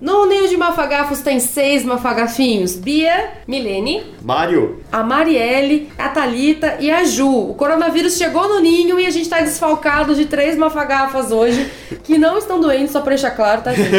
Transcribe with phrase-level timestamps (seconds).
[0.00, 2.76] No ninho de mafagafos tem seis mafagafinhos.
[2.76, 7.50] Bia, Milene, Mário, a Marielle, a Thalita e a Ju.
[7.50, 11.68] O coronavírus chegou no ninho e a gente tá desfalcado de três mafagafas hoje,
[12.04, 13.90] que não estão doentes, só pra deixar claro, tá, gente?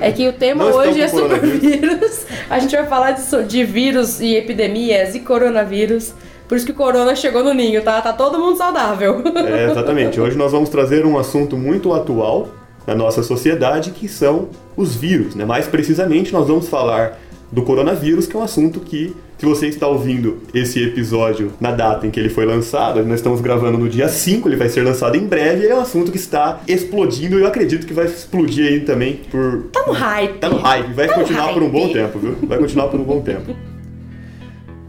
[0.00, 1.60] É que o tema Não hoje é coronavírus.
[1.60, 2.26] vírus.
[2.48, 6.14] A gente vai falar de, de vírus e epidemias e coronavírus.
[6.48, 8.00] Por isso que o corona chegou no ninho, tá?
[8.00, 9.22] Tá todo mundo saudável.
[9.46, 10.18] É, exatamente.
[10.18, 12.48] Hoje nós vamos trazer um assunto muito atual
[12.86, 15.34] na nossa sociedade, que são os vírus.
[15.34, 15.44] Né?
[15.44, 17.18] Mais precisamente, nós vamos falar
[17.50, 22.06] do coronavírus, que é um assunto que, se você está ouvindo esse episódio na data
[22.06, 25.16] em que ele foi lançado, nós estamos gravando no dia 5, ele vai ser lançado
[25.16, 28.80] em breve, é um assunto que está explodindo e eu acredito que vai explodir aí
[28.80, 29.64] também por...
[29.72, 30.38] Tá no hype.
[30.38, 31.92] Tá no hype, vai Tá continuar por um bom hype.
[31.92, 32.36] tempo, viu?
[32.42, 33.54] Vai continuar por um bom tempo.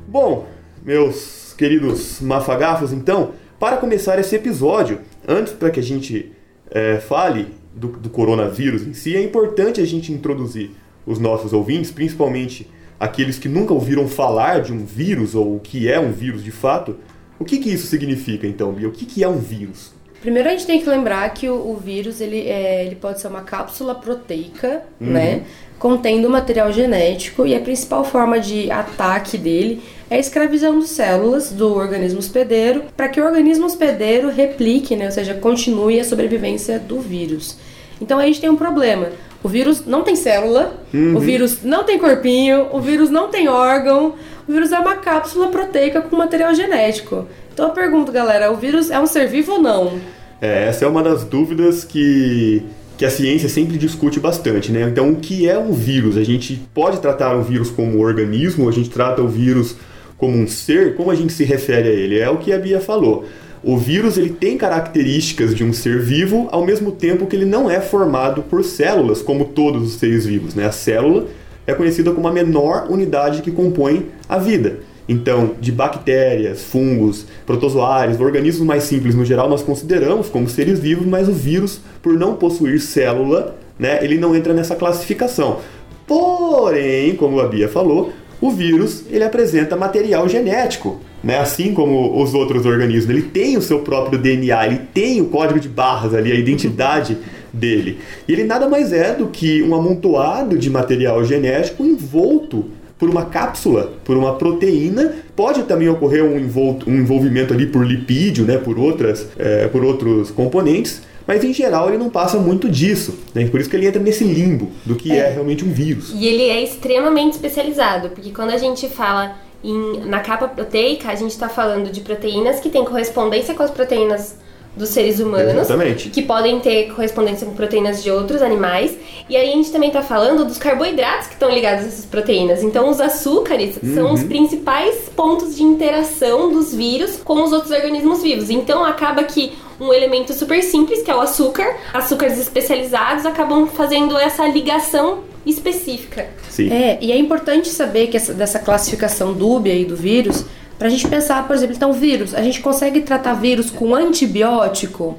[0.07, 0.47] Bom,
[0.83, 6.31] meus queridos mafagafos, então, para começar esse episódio, antes para que a gente
[6.71, 10.71] eh, fale do, do coronavírus em si, é importante a gente introduzir
[11.05, 12.67] os nossos ouvintes, principalmente
[12.99, 16.51] aqueles que nunca ouviram falar de um vírus ou o que é um vírus de
[16.51, 16.97] fato.
[17.37, 18.87] O que, que isso significa, então, Bia?
[18.87, 19.93] O que, que é um vírus?
[20.21, 23.27] Primeiro a gente tem que lembrar que o, o vírus ele, é, ele pode ser
[23.27, 25.43] uma cápsula proteica, né?
[25.79, 32.19] Contendo material genético e a principal forma de ataque dele é escravizando células do organismo
[32.19, 35.05] hospedeiro para que o organismo hospedeiro replique, né?
[35.05, 37.57] Ou seja, continue a sobrevivência do vírus.
[37.99, 39.09] Então a gente tem um problema.
[39.43, 40.73] O vírus não tem célula,
[41.15, 44.15] o vírus não tem corpinho, o vírus não tem órgão,
[44.47, 47.27] o vírus é uma cápsula proteica com material genético.
[47.53, 49.99] Então eu pergunto, galera, o vírus é um ser vivo ou não?
[50.41, 52.65] É, essa é uma das dúvidas que,
[52.97, 54.83] que a ciência sempre discute bastante, né?
[54.89, 56.17] Então, o que é um vírus?
[56.17, 59.75] A gente pode tratar o vírus como um organismo, a gente trata o vírus
[60.17, 60.95] como um ser?
[60.95, 62.19] Como a gente se refere a ele?
[62.19, 63.25] É o que a Bia falou.
[63.61, 67.69] O vírus ele tem características de um ser vivo, ao mesmo tempo que ele não
[67.69, 70.53] é formado por células, como todos os seres vivos.
[70.53, 70.65] Né?
[70.65, 71.27] A célula
[71.65, 74.79] é conhecida como a menor unidade que compõe a vida.
[75.07, 81.05] Então, de bactérias, fungos, protozoários, organismos mais simples no geral, nós consideramos como seres vivos,
[81.05, 85.59] mas o vírus, por não possuir célula, né, ele não entra nessa classificação.
[86.07, 91.39] Porém, como a Bia falou, o vírus ele apresenta material genético, né?
[91.39, 95.59] Assim como os outros organismos, ele tem o seu próprio DNA, ele tem o código
[95.59, 97.17] de barras ali, a identidade
[97.51, 97.99] dele.
[98.27, 102.65] E ele nada mais é do que um amontoado de material genético envolto
[102.97, 105.13] por uma cápsula, por uma proteína.
[105.35, 108.57] Pode também ocorrer um, envolto, um envolvimento ali por lipídio, né?
[108.57, 111.01] Por outras, eh, por outros componentes.
[111.27, 113.47] Mas em geral ele não passa muito disso, né?
[113.47, 116.13] Por isso que ele entra nesse limbo do que é, realmente um vírus.
[116.13, 121.15] e ele é extremamente especializado, porque quando a gente fala em, na capa proteica, a
[121.15, 124.35] gente está falando de proteínas que têm correspondência com as proteínas
[124.75, 125.53] dos seres humanos.
[125.53, 126.09] Exatamente.
[126.09, 128.95] Que podem ter correspondência com proteínas de outros animais.
[129.29, 132.61] E aí a gente também está falando dos carboidratos que estão ligados a essas proteínas.
[132.61, 138.21] Então os açúcares são os principais pontos de interação dos vírus com os outros organismos
[138.21, 138.49] vivos.
[138.49, 144.17] Então acaba que um elemento super simples, que é o açúcar, açúcares especializados acabam fazendo
[144.17, 146.27] essa ligação específica.
[146.49, 146.71] Sim.
[146.71, 150.45] É, e é importante saber que essa, dessa classificação dúbia aí do vírus,
[150.77, 155.17] pra gente pensar, por exemplo, então vírus, a gente consegue tratar vírus com antibiótico?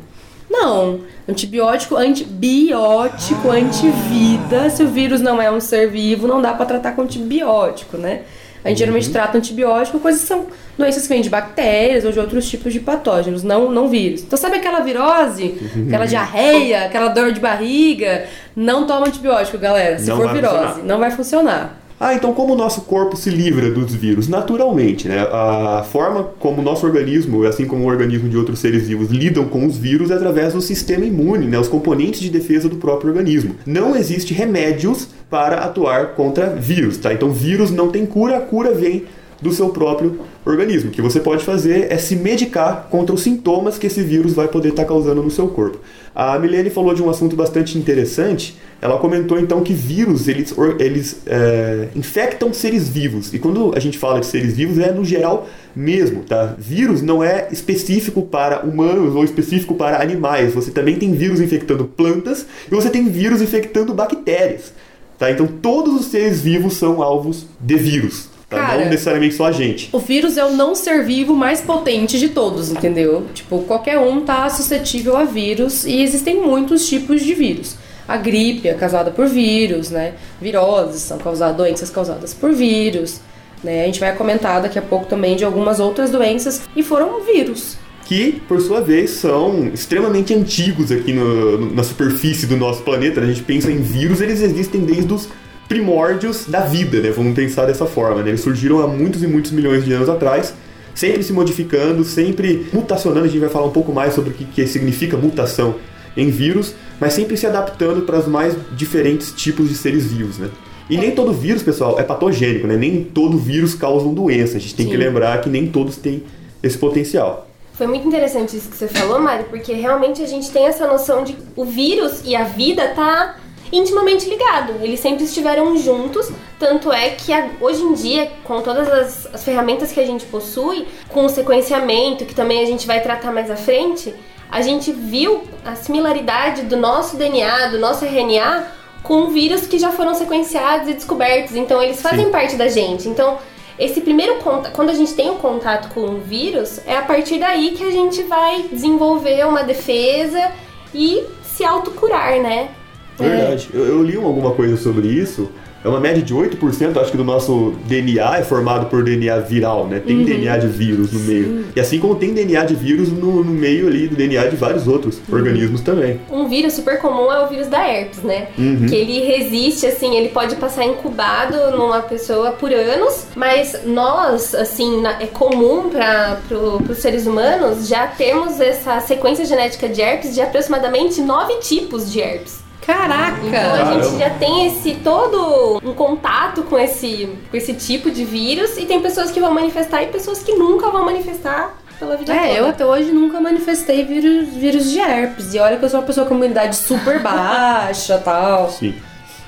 [0.49, 1.01] Não.
[1.29, 4.71] Antibiótico, antibiótico, antivida.
[4.71, 8.23] Se o vírus não é um ser vivo, não dá pra tratar com antibiótico, né?
[8.65, 10.47] A gente geralmente trata antibiótico, coisas que são
[10.77, 14.23] doenças que vêm de bactérias ou de outros tipos de patógenos, não, não vírus.
[14.23, 15.55] Então, sabe aquela virose,
[15.87, 18.25] aquela diarreia, aquela dor de barriga?
[18.57, 19.99] Não toma antibiótico, galera.
[20.01, 20.79] Se Não for virose, funcionar.
[20.85, 21.81] não vai funcionar.
[21.99, 24.29] Ah, então como o nosso corpo se livra dos vírus?
[24.29, 25.21] Naturalmente, né?
[25.33, 29.47] A forma como o nosso organismo, assim como o organismo de outros seres vivos, lidam
[29.47, 31.59] com os vírus é através do sistema imune, né?
[31.59, 33.57] Os componentes de defesa do próprio organismo.
[33.65, 37.15] Não existe remédios para atuar contra vírus, tá?
[37.15, 39.05] Então vírus não tem cura, a cura vem
[39.41, 40.91] do seu próprio organismo.
[40.91, 44.49] O que você pode fazer é se medicar contra os sintomas que esse vírus vai
[44.49, 45.79] poder estar causando no seu corpo.
[46.17, 48.57] A Milene falou de um assunto bastante interessante.
[48.81, 53.35] Ela comentou então que vírus eles, eles é, infectam seres vivos.
[53.35, 56.55] E quando a gente fala de seres vivos é no geral mesmo, tá?
[56.57, 60.55] Vírus não é específico para humanos ou específico para animais.
[60.55, 64.73] Você também tem vírus infectando plantas e você tem vírus infectando bactérias.
[65.19, 65.31] Tá?
[65.31, 68.36] Então todos os seres vivos são alvos de vírus.
[68.49, 68.59] Tá?
[68.59, 69.89] Cara, não necessariamente só a gente.
[69.93, 73.27] O vírus é o não ser vivo mais potente de todos, entendeu?
[73.35, 77.77] Tipo, qualquer um tá suscetível a vírus e existem muitos tipos de vírus.
[78.07, 80.15] A gripe é causada por vírus, né?
[80.41, 83.21] Viroses são causadas, doenças causadas por vírus,
[83.65, 83.83] né?
[83.83, 87.77] A gente vai comentar daqui a pouco também de algumas outras doenças e foram vírus.
[88.05, 93.21] que, por sua vez, são extremamente antigos aqui no, na superfície do nosso planeta.
[93.21, 95.29] A gente pensa em vírus, eles existem desde os
[95.69, 97.11] primórdios da vida, né?
[97.11, 98.31] Vamos pensar dessa forma, né?
[98.31, 100.55] Eles surgiram há muitos e muitos milhões de anos atrás,
[100.95, 103.25] sempre se modificando, sempre mutacionando.
[103.25, 105.77] A gente vai falar um pouco mais sobre o que, que significa mutação
[106.17, 110.49] em vírus, mas sempre se adaptando para os mais diferentes tipos de seres vivos, né?
[110.89, 112.77] E nem todo vírus, pessoal, é patogênico, né?
[112.77, 114.57] Nem todo vírus causa doença.
[114.57, 114.93] A gente tem Sim.
[114.93, 116.23] que lembrar que nem todos têm
[116.63, 117.49] esse potencial.
[117.73, 121.25] Foi muito interessante isso que você falou, Mari, porque realmente a gente tem essa noção
[121.25, 123.37] de o vírus e a vida tá
[123.73, 124.75] intimamente ligado.
[124.83, 129.93] Eles sempre estiveram juntos, tanto é que hoje em dia, com todas as, as ferramentas
[129.93, 133.57] que a gente possui, com o sequenciamento, que também a gente vai tratar mais à
[133.57, 134.15] frente,
[134.51, 138.67] a gente viu a similaridade do nosso DNA, do nosso RNA,
[139.03, 141.55] com vírus que já foram sequenciados e descobertos.
[141.55, 142.31] Então, eles fazem Sim.
[142.31, 143.09] parte da gente.
[143.09, 143.39] Então,
[143.79, 147.03] esse primeiro contato, quando a gente tem o um contato com o vírus, é a
[147.03, 150.51] partir daí que a gente vai desenvolver uma defesa
[150.95, 152.71] e se autocurar, né?
[153.19, 153.71] Verdade.
[153.73, 153.77] É.
[153.77, 155.51] Eu, eu, li alguma coisa sobre isso
[155.87, 159.87] é uma média de 8%, acho que do nosso DNA é formado por DNA viral,
[159.87, 160.03] né?
[160.05, 160.25] Tem uhum.
[160.25, 161.45] DNA de vírus no meio.
[161.45, 161.65] Sim.
[161.77, 164.89] E assim como tem DNA de vírus no, no meio ali do DNA de vários
[164.89, 165.37] outros uhum.
[165.37, 166.21] organismos também.
[166.29, 168.49] Um vírus super comum é o vírus da herpes, né?
[168.59, 168.87] Uhum.
[168.89, 175.01] Que ele resiste, assim, ele pode passar incubado numa pessoa por anos, mas nós, assim,
[175.01, 180.35] na, é comum para pro, os seres humanos já temos essa sequência genética de herpes
[180.35, 182.66] de aproximadamente nove tipos de herpes.
[182.87, 183.39] Caraca!
[183.45, 188.25] Então a gente já tem esse todo um contato com esse, com esse tipo de
[188.25, 192.33] vírus e tem pessoas que vão manifestar e pessoas que nunca vão manifestar pela vida
[192.33, 192.59] é, toda.
[192.59, 195.53] eu até hoje nunca manifestei vírus, vírus de herpes.
[195.53, 198.71] E olha que eu sou uma pessoa com imunidade super baixa tal.
[198.71, 198.95] Sim.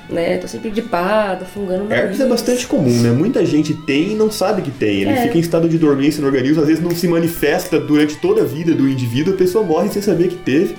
[0.09, 0.39] Né?
[0.39, 3.11] Tô sempre gripada, fungando Herpes é bastante comum, né?
[3.11, 5.03] Muita gente tem e não sabe que tem.
[5.03, 5.23] Ele é.
[5.25, 8.45] fica em estado de dormência no organismo, às vezes não se manifesta durante toda a
[8.45, 10.77] vida do indivíduo, a pessoa morre sem saber que teve.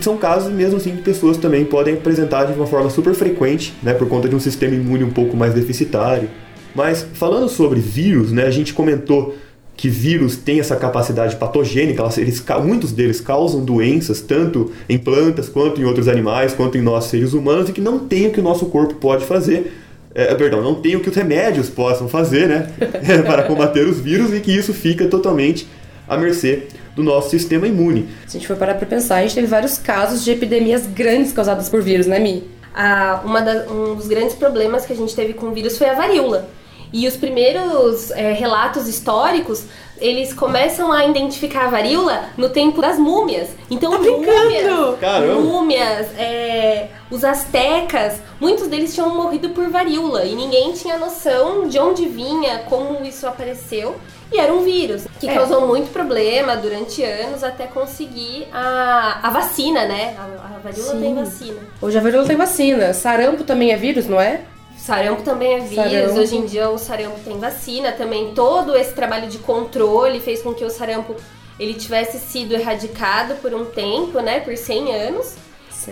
[0.00, 3.92] São casos mesmo assim de pessoas também podem apresentar de uma forma super frequente, né,
[3.92, 6.28] por conta de um sistema imune um pouco mais deficitário.
[6.74, 9.34] Mas falando sobre vírus, né, a gente comentou
[9.76, 15.80] que vírus têm essa capacidade patogênica, eles, muitos deles causam doenças, tanto em plantas, quanto
[15.80, 18.42] em outros animais, quanto em nós seres humanos, e que não tem o que o
[18.42, 19.72] nosso corpo pode fazer.
[20.14, 22.66] É, perdão, não tem o que os remédios possam fazer, né?
[23.24, 25.66] para combater os vírus, e que isso fica totalmente
[26.10, 26.64] à mercê
[26.96, 28.08] do nosso sistema imune.
[28.26, 31.32] Se a gente for parar para pensar, a gente teve vários casos de epidemias grandes
[31.32, 32.50] causadas por vírus, né, Mi?
[32.74, 35.88] Ah, uma da, um dos grandes problemas que a gente teve com o vírus foi
[35.88, 36.48] a varíola.
[36.92, 39.64] E os primeiros é, relatos históricos,
[39.98, 43.50] eles começam a identificar a varíola no tempo das múmias.
[43.70, 45.40] Então, tá múmias, Caramba.
[45.40, 51.78] múmias é, os astecas, muitos deles tinham morrido por varíola e ninguém tinha noção de
[51.78, 53.94] onde vinha, como isso apareceu.
[54.32, 55.34] E era um vírus que é.
[55.34, 60.16] causou muito problema durante anos até conseguir a, a vacina, né?
[60.16, 61.00] A, a varíola Sim.
[61.00, 61.60] tem vacina.
[61.82, 62.94] Hoje a varíola tem vacina.
[62.94, 64.42] Sarampo também é vírus, não é?
[64.78, 65.92] Sarampo também é vírus.
[65.92, 66.20] Sarampo.
[66.20, 68.32] Hoje em dia o sarampo tem vacina também.
[68.32, 71.16] Todo esse trabalho de controle fez com que o sarampo
[71.58, 74.40] ele tivesse sido erradicado por um tempo, né?
[74.40, 75.34] Por 100 anos.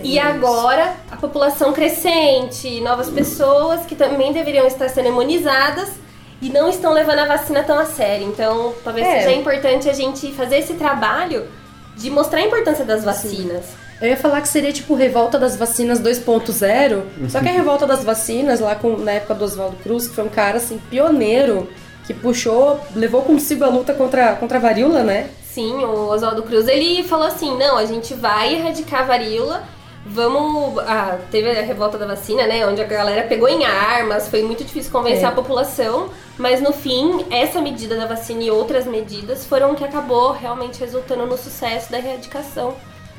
[0.02, 5.90] E agora a população crescente, novas pessoas que também deveriam estar sendo imunizadas
[6.40, 8.26] e não estão levando a vacina tão a sério.
[8.26, 9.22] Então, talvez é.
[9.22, 11.46] seja importante a gente fazer esse trabalho
[11.96, 13.64] de mostrar a importância das vacinas.
[13.64, 13.88] Sim.
[14.00, 18.04] Eu ia falar que seria tipo revolta das vacinas 2.0, só que a revolta das
[18.04, 21.68] vacinas lá com, na época do Oswaldo Cruz, que foi um cara assim pioneiro
[22.06, 25.28] que puxou, levou consigo a luta contra, contra a varíola, né?
[25.44, 29.64] Sim, o Oswaldo Cruz ele falou assim: "Não, a gente vai erradicar a varíola
[30.06, 30.78] Vamos.
[30.86, 32.66] Ah, teve a revolta da vacina, né?
[32.66, 35.26] Onde a galera pegou em armas, foi muito difícil convencer é.
[35.26, 36.10] a população.
[36.38, 40.80] Mas no fim, essa medida da vacina e outras medidas foram o que acabou realmente
[40.80, 42.74] resultando no sucesso da erradicação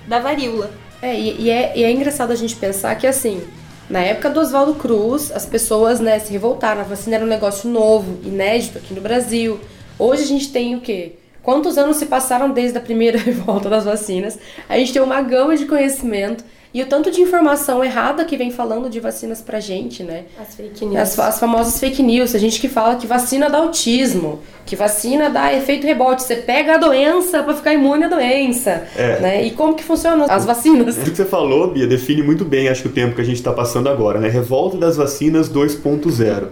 [0.08, 0.72] da varíola.
[1.02, 3.42] É, e, e é, e é engraçado a gente pensar que assim.
[3.90, 6.82] Na época do Oswaldo Cruz, as pessoas né, se revoltaram.
[6.82, 9.60] A vacina era um negócio novo, inédito aqui no Brasil.
[9.98, 11.14] Hoje a gente tem o quê?
[11.42, 14.38] Quantos anos se passaram desde a primeira revolta das vacinas?
[14.68, 18.52] A gente tem uma gama de conhecimento e o tanto de informação errada que vem
[18.52, 20.26] falando de vacinas pra gente, né?
[20.40, 21.02] As fake news.
[21.02, 22.36] As, as famosas fake news.
[22.36, 26.22] A gente que fala que vacina dá autismo, que vacina dá efeito rebote.
[26.22, 28.84] Você pega a doença para ficar imune à doença.
[28.96, 29.20] É.
[29.20, 29.46] Né?
[29.46, 30.96] E como que funcionam as vacinas?
[30.96, 33.38] O que você falou, Bia, define muito bem, acho que o tempo que a gente
[33.38, 34.30] está passando agora, né?
[34.30, 36.50] Revolta das vacinas 2.0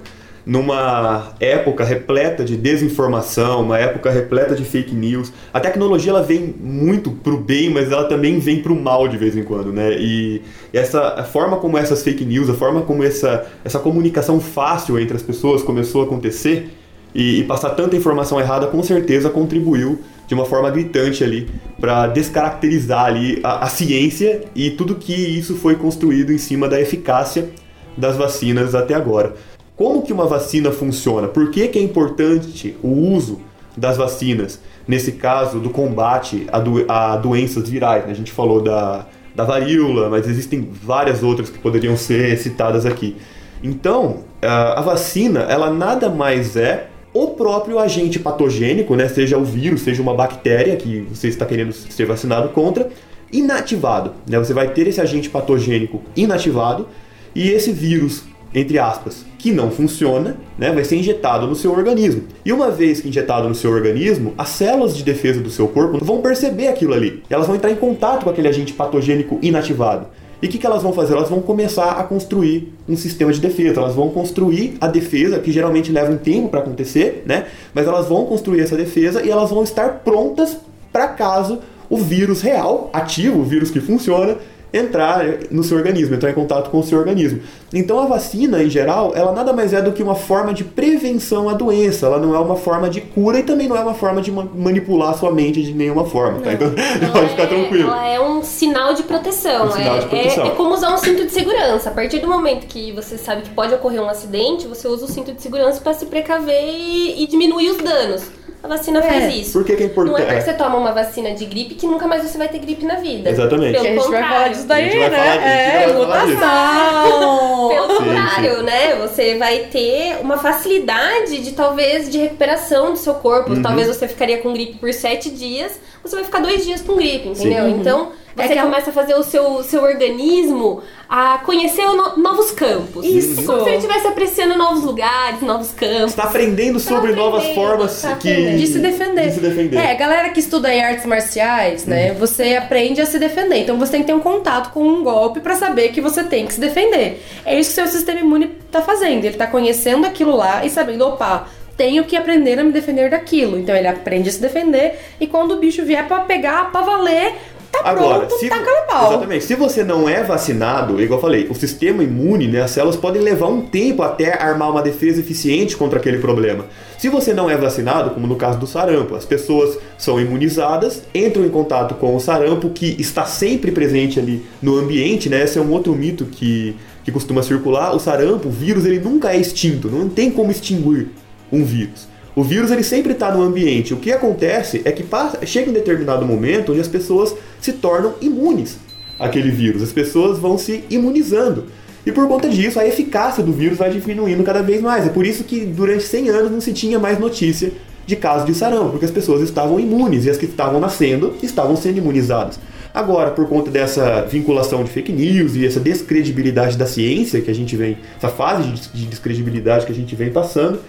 [0.48, 5.34] numa época repleta de desinformação, uma época repleta de fake news.
[5.54, 9.36] A tecnologia ela vem muito pro bem, mas ela também vem pro mal de vez
[9.36, 9.98] em quando, né?
[10.00, 14.98] E essa a forma como essas fake news, a forma como essa, essa comunicação fácil
[14.98, 16.70] entre as pessoas começou a acontecer
[17.14, 20.00] e, e passar tanta informação errada, com certeza contribuiu
[20.30, 25.56] de uma forma gritante ali para descaracterizar ali a, a, ciência e tudo que isso
[25.56, 27.50] foi construído em cima da eficácia
[27.98, 29.34] das vacinas até agora.
[29.78, 31.28] Como que uma vacina funciona?
[31.28, 33.40] Por que, que é importante o uso
[33.78, 34.60] das vacinas?
[34.88, 38.06] Nesse caso, do combate a, do, a doenças virais.
[38.06, 38.12] Né?
[38.12, 39.06] A gente falou da,
[39.36, 43.16] da varíola, mas existem várias outras que poderiam ser citadas aqui.
[43.64, 49.82] Então, a vacina, ela nada mais é o próprio agente patogênico, né, seja o vírus,
[49.82, 52.90] seja uma bactéria que você está querendo ser vacinado contra,
[53.32, 54.14] inativado.
[54.28, 54.38] Né?
[54.38, 56.88] Você vai ter esse agente patogênico inativado
[57.34, 62.24] e esse vírus, entre aspas, que não funciona, né, vai ser injetado no seu organismo.
[62.44, 66.04] E uma vez que injetado no seu organismo, as células de defesa do seu corpo
[66.04, 67.24] vão perceber aquilo ali.
[67.30, 70.08] Elas vão entrar em contato com aquele agente patogênico inativado.
[70.42, 71.14] E o que, que elas vão fazer?
[71.14, 73.80] Elas vão começar a construir um sistema de defesa.
[73.80, 77.48] Elas vão construir a defesa, que geralmente leva um tempo para acontecer, né?
[77.74, 80.58] Mas elas vão construir essa defesa e elas vão estar prontas
[80.92, 84.38] para caso o vírus real, ativo, o vírus que funciona,
[84.74, 87.42] entrar no seu organismo, entrar em contato com o seu organismo.
[87.74, 91.50] Então a vacina, em geral, ela nada mais é do que uma forma de prevenção
[91.50, 94.22] à doença, ela não é uma forma de cura e também não é uma forma
[94.22, 96.54] de manipular a sua mente de nenhuma forma, tá?
[96.54, 96.72] Então
[97.12, 97.90] pode ficar é, tranquilo.
[97.90, 100.46] Ela é um sinal de proteção, um sinal é, de proteção.
[100.46, 101.90] É, é como usar um cinto de segurança.
[101.90, 105.08] A partir do momento que você sabe que pode ocorrer um acidente, você usa o
[105.08, 108.24] cinto de segurança para se precaver e, e diminuir os danos.
[108.64, 109.02] A vacina É.
[109.04, 109.54] faz isso.
[109.54, 110.12] Por que, que é importante?
[110.14, 112.58] Não é porque você toma uma vacina de gripe que nunca mais você vai ter
[112.60, 113.30] gripe na vida.
[113.30, 113.74] Exatamente.
[113.74, 114.28] Pelo a gente vai contrário.
[114.36, 115.18] falar disso daí, A gente vai né?
[115.18, 117.70] falar- a gente é, vai mutação.
[117.70, 118.96] Pelo Sim, contrário, né?
[118.96, 123.54] Você vai ter uma facilidade de talvez de recuperação do seu corpo.
[123.54, 123.62] Uhum.
[123.62, 127.30] Talvez você ficaria com gripe por sete dias, você vai ficar dois dias com gripe,
[127.30, 127.66] entendeu?
[127.66, 127.78] Sim.
[127.80, 128.12] Então
[128.44, 133.06] você que a- começa a fazer o seu, seu organismo a conhecer no- novos campos.
[133.06, 133.42] Isso.
[133.42, 136.12] É como se ele estivesse apreciando novos lugares, novos campos.
[136.12, 138.58] Está aprendendo sobre aprendendo, novas formas tá que...
[138.58, 139.28] De se defender.
[139.28, 139.78] De se defender.
[139.78, 142.14] É, galera que estuda em artes marciais, né?
[142.14, 143.58] Você aprende a se defender.
[143.60, 146.46] Então você tem que ter um contato com um golpe pra saber que você tem
[146.46, 147.24] que se defender.
[147.46, 149.24] É isso que o seu sistema imune tá fazendo.
[149.26, 153.58] Ele tá conhecendo aquilo lá e sabendo, opa, tenho que aprender a me defender daquilo.
[153.58, 157.34] Então ele aprende a se defender e quando o bicho vier pra pegar, pra valer,
[157.72, 162.04] tá Agora, pronto, se, exatamente, se você não é vacinado, igual eu falei, o sistema
[162.04, 166.18] imune, né, as células podem levar um tempo até armar uma defesa eficiente contra aquele
[166.20, 166.66] problema.
[166.98, 171.46] Se você não é vacinado, como no caso do sarampo, as pessoas são imunizadas, entram
[171.46, 175.44] em contato com o sarampo, que está sempre presente ali no ambiente, né?
[175.44, 177.96] Esse é um outro mito que, que costuma circular.
[177.96, 181.10] O sarampo, o vírus, ele nunca é extinto, não tem como extinguir
[181.52, 182.08] um vírus.
[182.38, 183.96] O vírus ele sempre está no ambiente.
[183.96, 188.14] O que acontece é que passa, chega um determinado momento onde as pessoas se tornam
[188.22, 188.78] imunes
[189.18, 189.82] àquele vírus.
[189.82, 191.66] As pessoas vão se imunizando.
[192.06, 195.08] E por conta disso, a eficácia do vírus vai diminuindo cada vez mais.
[195.08, 197.72] É por isso que durante 100 anos não se tinha mais notícia
[198.06, 201.76] de casos de sarampo, porque as pessoas estavam imunes e as que estavam nascendo estavam
[201.76, 202.60] sendo imunizadas.
[202.94, 207.56] Agora, por conta dessa vinculação de fake news e essa descredibilidade da ciência que a
[207.56, 210.80] gente vem, essa fase de de descredibilidade que a gente vem passando,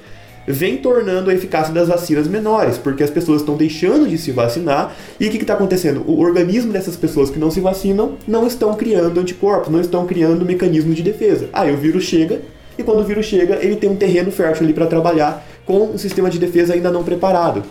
[0.48, 4.96] vem tornando a eficácia das vacinas menores, porque as pessoas estão deixando de se vacinar
[5.20, 6.02] e o que está acontecendo?
[6.06, 10.44] O organismo dessas pessoas que não se vacinam não estão criando anticorpos, não estão criando
[10.44, 11.48] mecanismos de defesa.
[11.52, 12.40] Aí o vírus chega
[12.78, 15.98] e quando o vírus chega, ele tem um terreno fértil ali para trabalhar com um
[15.98, 17.62] sistema de defesa ainda não preparado.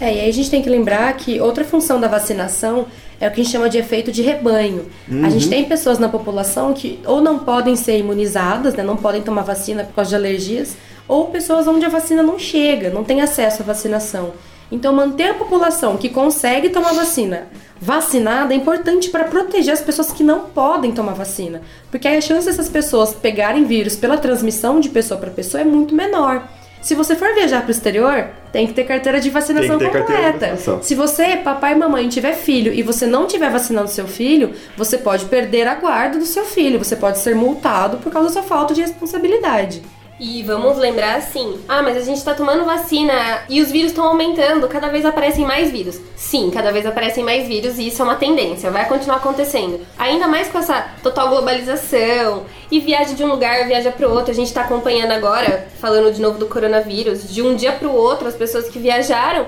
[0.00, 2.86] É, e aí a gente tem que lembrar que outra função da vacinação
[3.20, 4.86] é o que a gente chama de efeito de rebanho.
[5.24, 9.22] A gente tem pessoas na população que ou não podem ser imunizadas, né, não podem
[9.22, 10.76] tomar vacina por causa de alergias,
[11.08, 14.34] ou pessoas onde a vacina não chega, não tem acesso à vacinação.
[14.70, 17.48] Então, manter a população que consegue tomar vacina
[17.80, 21.62] vacinada é importante para proteger as pessoas que não podem tomar vacina.
[21.90, 25.64] Porque aí a chance dessas pessoas pegarem vírus pela transmissão de pessoa para pessoa é
[25.64, 26.46] muito menor.
[26.82, 30.06] Se você for viajar para o exterior, tem que ter carteira de vacinação carteira de
[30.06, 30.38] completa.
[30.38, 30.82] vacinação.
[30.82, 34.96] Se você, papai e mamãe, tiver filho e você não tiver vacinando seu filho, você
[34.96, 38.42] pode perder a guarda do seu filho, você pode ser multado por causa da sua
[38.42, 39.82] falta de responsabilidade.
[40.20, 43.12] E vamos lembrar assim: ah, mas a gente tá tomando vacina
[43.48, 46.00] e os vírus estão aumentando, cada vez aparecem mais vírus.
[46.16, 49.80] Sim, cada vez aparecem mais vírus e isso é uma tendência, vai continuar acontecendo.
[49.96, 54.32] Ainda mais com essa total globalização e viagem de um lugar, viaja pro outro.
[54.32, 58.26] A gente tá acompanhando agora, falando de novo do coronavírus, de um dia pro outro,
[58.26, 59.46] as pessoas que viajaram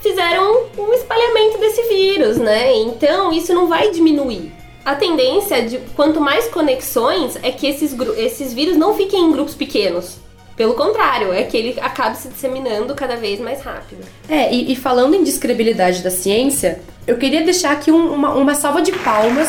[0.00, 2.74] fizeram um espalhamento desse vírus, né?
[2.76, 4.52] Então isso não vai diminuir.
[4.88, 9.54] A tendência de quanto mais conexões é que esses, esses vírus não fiquem em grupos
[9.54, 10.16] pequenos.
[10.56, 14.00] Pelo contrário, é que ele acabe se disseminando cada vez mais rápido.
[14.30, 18.54] É, e, e falando em descredibilidade da ciência, eu queria deixar aqui um- uma, uma
[18.54, 19.48] salva de palmas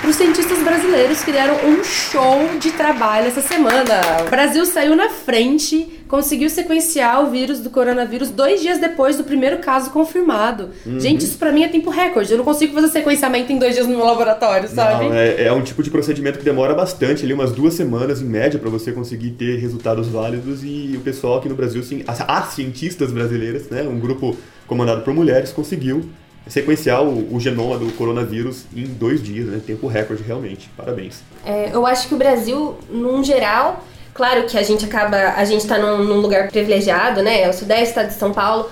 [0.00, 4.00] para os cientistas brasileiros que deram um show de trabalho essa semana.
[4.24, 9.24] O Brasil saiu na frente, conseguiu sequenciar o vírus do coronavírus dois dias depois do
[9.24, 10.70] primeiro caso confirmado.
[10.86, 11.00] Uhum.
[11.00, 12.30] Gente, isso para mim é tempo recorde.
[12.30, 15.06] Eu não consigo fazer sequenciamento em dois dias no meu laboratório, sabe?
[15.06, 18.26] Não, é, é um tipo de procedimento que demora bastante, ali umas duas semanas em
[18.26, 20.60] média, para você conseguir ter resultados válidos.
[20.62, 24.36] E o pessoal aqui no Brasil, sim, as, as cientistas brasileiras, né, um grupo
[24.68, 26.04] comandado por mulheres, conseguiu
[26.48, 29.60] sequenciar o, o, genoma do coronavírus em dois dias, né?
[29.64, 30.70] Tempo recorde, realmente.
[30.76, 31.22] Parabéns.
[31.44, 35.60] É, eu acho que o Brasil, num geral, claro que a gente acaba, a gente
[35.60, 37.42] está num, num, lugar privilegiado, né?
[37.42, 38.68] É o sudeste, de São Paulo,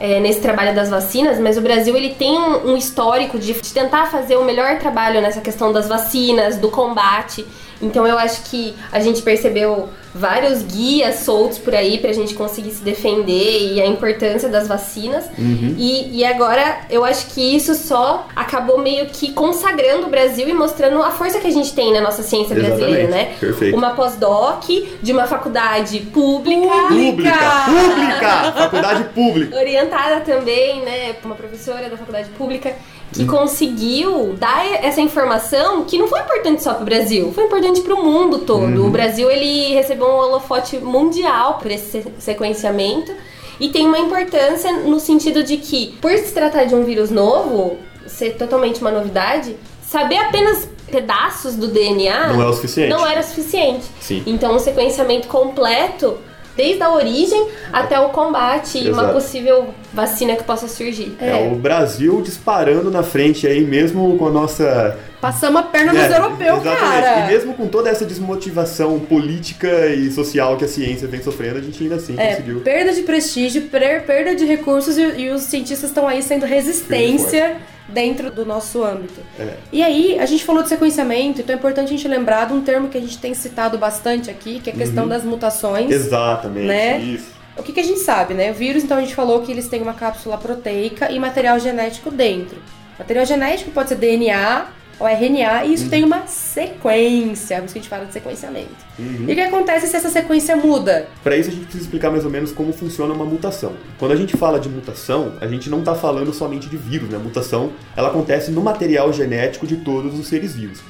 [0.00, 3.72] é, nesse trabalho das vacinas, mas o Brasil ele tem um, um histórico de, de
[3.72, 7.44] tentar fazer o melhor trabalho nessa questão das vacinas, do combate.
[7.80, 12.70] Então eu acho que a gente percebeu vários guias soltos por aí pra gente conseguir
[12.70, 15.26] se defender e a importância das vacinas.
[15.38, 15.74] Uhum.
[15.78, 20.52] E, e agora eu acho que isso só acabou meio que consagrando o Brasil e
[20.52, 22.78] mostrando a força que a gente tem na nossa ciência Exatamente.
[22.78, 23.36] brasileira, né?
[23.38, 23.76] Perfeito.
[23.76, 24.64] Uma pós-doc
[25.02, 26.68] de uma faculdade pública.
[26.88, 27.32] Pública!
[27.66, 28.52] Pública!
[28.52, 29.56] faculdade pública.
[29.56, 31.14] Orientada também, né?
[31.24, 32.74] Uma professora da faculdade pública
[33.12, 37.80] que conseguiu dar essa informação que não foi importante só para o Brasil, foi importante
[37.80, 38.80] para o mundo todo.
[38.80, 38.86] Uhum.
[38.86, 43.12] O Brasil ele recebeu um holofote mundial por esse sequenciamento
[43.58, 47.78] e tem uma importância no sentido de que, por se tratar de um vírus novo,
[48.06, 52.90] ser totalmente uma novidade, saber apenas pedaços do DNA não é o suficiente.
[52.90, 53.86] Não era suficiente.
[54.00, 54.22] Sim.
[54.26, 56.18] Então, um sequenciamento completo
[56.58, 59.14] desde a origem até o combate e uma Exato.
[59.14, 61.16] possível vacina que possa surgir.
[61.20, 61.48] É.
[61.52, 64.98] o Brasil disparando na frente aí, mesmo com a nossa.
[65.20, 66.80] Passamos a perna É, nos europeus, exatamente.
[67.02, 67.20] cara.
[67.20, 71.62] E mesmo com toda essa desmotivação política e social que a ciência vem sofrendo, a
[71.62, 72.60] gente ainda assim É, conseguiu.
[72.60, 77.56] perda de prestígio, per- perda de recursos e, e os cientistas estão aí sendo resistência
[77.88, 79.20] dentro do nosso âmbito.
[79.38, 79.54] É.
[79.72, 82.60] E aí, a gente falou de sequenciamento, então é importante a gente lembrar de um
[82.60, 85.08] termo que a gente tem citado bastante aqui, que é a questão Uhum.
[85.08, 85.90] das mutações.
[85.90, 86.66] Exatamente.
[86.66, 86.98] Né?
[87.00, 87.38] Isso.
[87.56, 88.50] O que, que a gente sabe, né?
[88.50, 92.10] O vírus, então, a gente falou que eles têm uma cápsula proteica e material genético
[92.10, 92.58] dentro.
[92.98, 94.66] Material genético pode ser DNA
[94.98, 98.74] ou RNA e isso tem uma sequência, por isso que a gente fala de sequenciamento.
[98.98, 99.24] Uhum.
[99.28, 101.08] E o que acontece se essa sequência muda?
[101.22, 103.74] Para isso a gente precisa explicar mais ou menos como funciona uma mutação.
[103.98, 107.16] Quando a gente fala de mutação, a gente não está falando somente de vírus, né?
[107.16, 110.80] A mutação ela acontece no material genético de todos os seres vivos.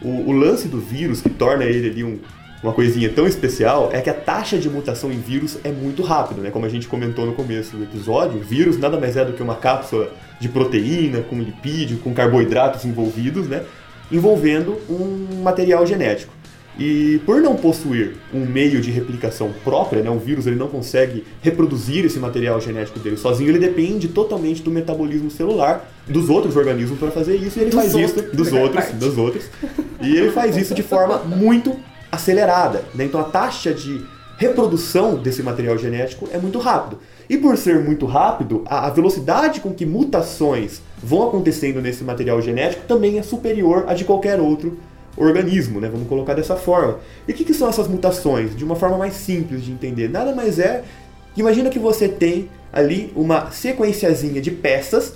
[0.00, 2.18] O, o lance do vírus que torna ele ali um,
[2.62, 6.40] uma coisinha tão especial é que a taxa de mutação em vírus é muito rápido,
[6.40, 6.50] né?
[6.50, 9.42] Como a gente comentou no começo do episódio, o vírus nada mais é do que
[9.42, 13.62] uma cápsula de proteína com lipídio, com carboidratos envolvidos, né?
[14.10, 16.32] Envolvendo um material genético.
[16.78, 21.24] E por não possuir um meio de replicação própria, né, o vírus ele não consegue
[21.40, 26.98] reproduzir esse material genético dele sozinho, ele depende totalmente do metabolismo celular dos outros organismos
[26.98, 28.96] para fazer isso, e ele Dos faz outros, isso dos outros, parte.
[28.96, 29.44] dos outros.
[30.02, 31.74] E ele faz isso de forma muito
[32.12, 33.04] acelerada, né?
[33.04, 34.04] Então a taxa de
[34.36, 36.98] reprodução desse material genético é muito rápido.
[37.28, 42.86] E por ser muito rápido, a velocidade com que mutações vão acontecendo nesse material genético
[42.86, 44.78] também é superior a de qualquer outro
[45.16, 45.88] organismo, né?
[45.88, 46.98] Vamos colocar dessa forma.
[47.26, 48.54] E o que, que são essas mutações?
[48.54, 50.08] De uma forma mais simples de entender.
[50.08, 50.84] Nada mais é.
[51.36, 55.14] Imagina que você tem ali uma sequenciazinha de peças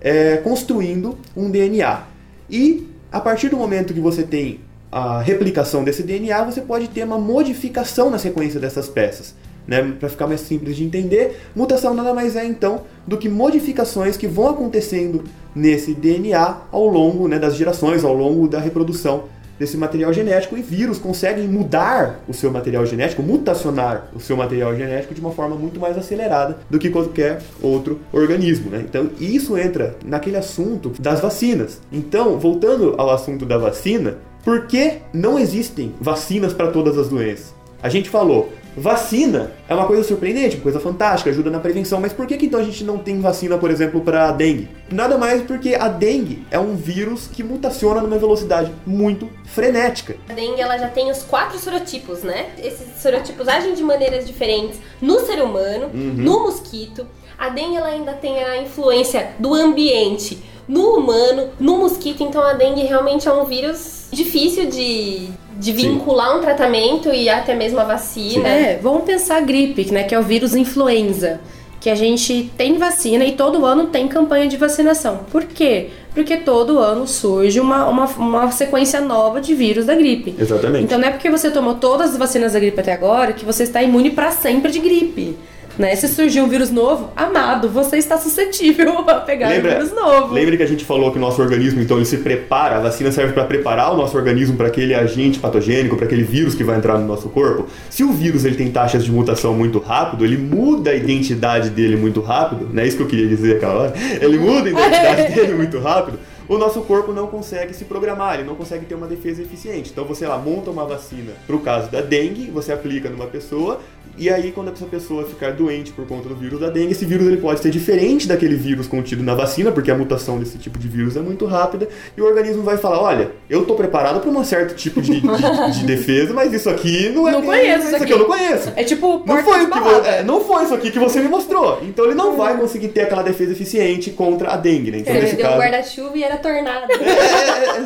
[0.00, 2.02] é, construindo um DNA.
[2.50, 7.04] E a partir do momento que você tem a replicação desse DNA, você pode ter
[7.04, 9.34] uma modificação na sequência dessas peças.
[9.66, 9.94] Né?
[9.98, 14.26] Para ficar mais simples de entender, mutação nada mais é então do que modificações que
[14.26, 15.24] vão acontecendo
[15.54, 19.24] nesse DNA ao longo né, das gerações, ao longo da reprodução
[19.58, 20.56] desse material genético.
[20.56, 25.32] E vírus conseguem mudar o seu material genético, mutacionar o seu material genético de uma
[25.32, 28.70] forma muito mais acelerada do que qualquer outro organismo.
[28.70, 28.84] Né?
[28.88, 31.80] Então, isso entra naquele assunto das vacinas.
[31.90, 37.54] Então, voltando ao assunto da vacina, por que não existem vacinas para todas as doenças?
[37.82, 42.12] A gente falou, vacina é uma coisa surpreendente, uma coisa fantástica, ajuda na prevenção, mas
[42.12, 44.68] por que, que então a gente não tem vacina, por exemplo, para dengue?
[44.92, 50.16] Nada mais porque a dengue é um vírus que mutaciona numa velocidade muito frenética.
[50.28, 52.50] A dengue ela já tem os quatro sorotipos, né?
[52.58, 57.06] Esses sorotipos agem de maneiras diferentes no ser humano, no mosquito.
[57.38, 62.22] A dengue ela ainda tem a influência do ambiente no humano, no mosquito.
[62.22, 65.28] Então a dengue realmente é um vírus difícil de,
[65.58, 68.48] de vincular um tratamento e até mesmo a vacina.
[68.48, 71.40] É, vamos pensar a gripe, né, que é o vírus influenza,
[71.80, 75.20] que a gente tem vacina e todo ano tem campanha de vacinação.
[75.30, 75.88] Por quê?
[76.14, 80.34] Porque todo ano surge uma, uma, uma sequência nova de vírus da gripe.
[80.38, 80.84] Exatamente.
[80.84, 83.64] Então não é porque você tomou todas as vacinas da gripe até agora que você
[83.64, 85.36] está imune para sempre de gripe.
[85.78, 85.94] Né?
[85.94, 90.32] Se surgir um vírus novo, amado, você está suscetível a pegar Lembra- um vírus novo.
[90.34, 93.12] Lembra que a gente falou que o nosso organismo, então, ele se prepara, a vacina
[93.12, 96.76] serve para preparar o nosso organismo para aquele agente patogênico, para aquele vírus que vai
[96.76, 97.66] entrar no nosso corpo?
[97.90, 101.96] Se o vírus ele tem taxas de mutação muito rápido, ele muda a identidade dele
[101.96, 103.94] muito rápido, não é isso que eu queria dizer aquela hora?
[104.20, 106.18] Ele muda a identidade dele muito rápido.
[106.48, 109.90] O nosso corpo não consegue se programar, ele não consegue ter uma defesa eficiente.
[109.92, 113.80] Então você lá monta uma vacina para o caso da dengue, você aplica numa pessoa
[114.18, 117.26] e aí, quando essa pessoa ficar doente por conta do vírus da dengue, esse vírus
[117.26, 120.88] ele pode ser diferente daquele vírus contido na vacina, porque a mutação desse tipo de
[120.88, 124.42] vírus é muito rápida, e o organismo vai falar: olha, eu tô preparado para um
[124.42, 127.32] certo tipo de, de- de defesa, mas isso aqui não é.
[127.32, 128.72] Não conheço isso isso aqui eu não conheço.
[128.74, 131.28] É tipo Não foi, o que vo- é, não foi isso aqui que você me
[131.28, 131.80] mostrou.
[131.82, 134.98] Então ele não vai conseguir ter aquela defesa eficiente contra a dengue, né?
[135.00, 135.60] Então, Ele nesse deu um caso.
[135.60, 136.86] guarda-chuva e era tornado.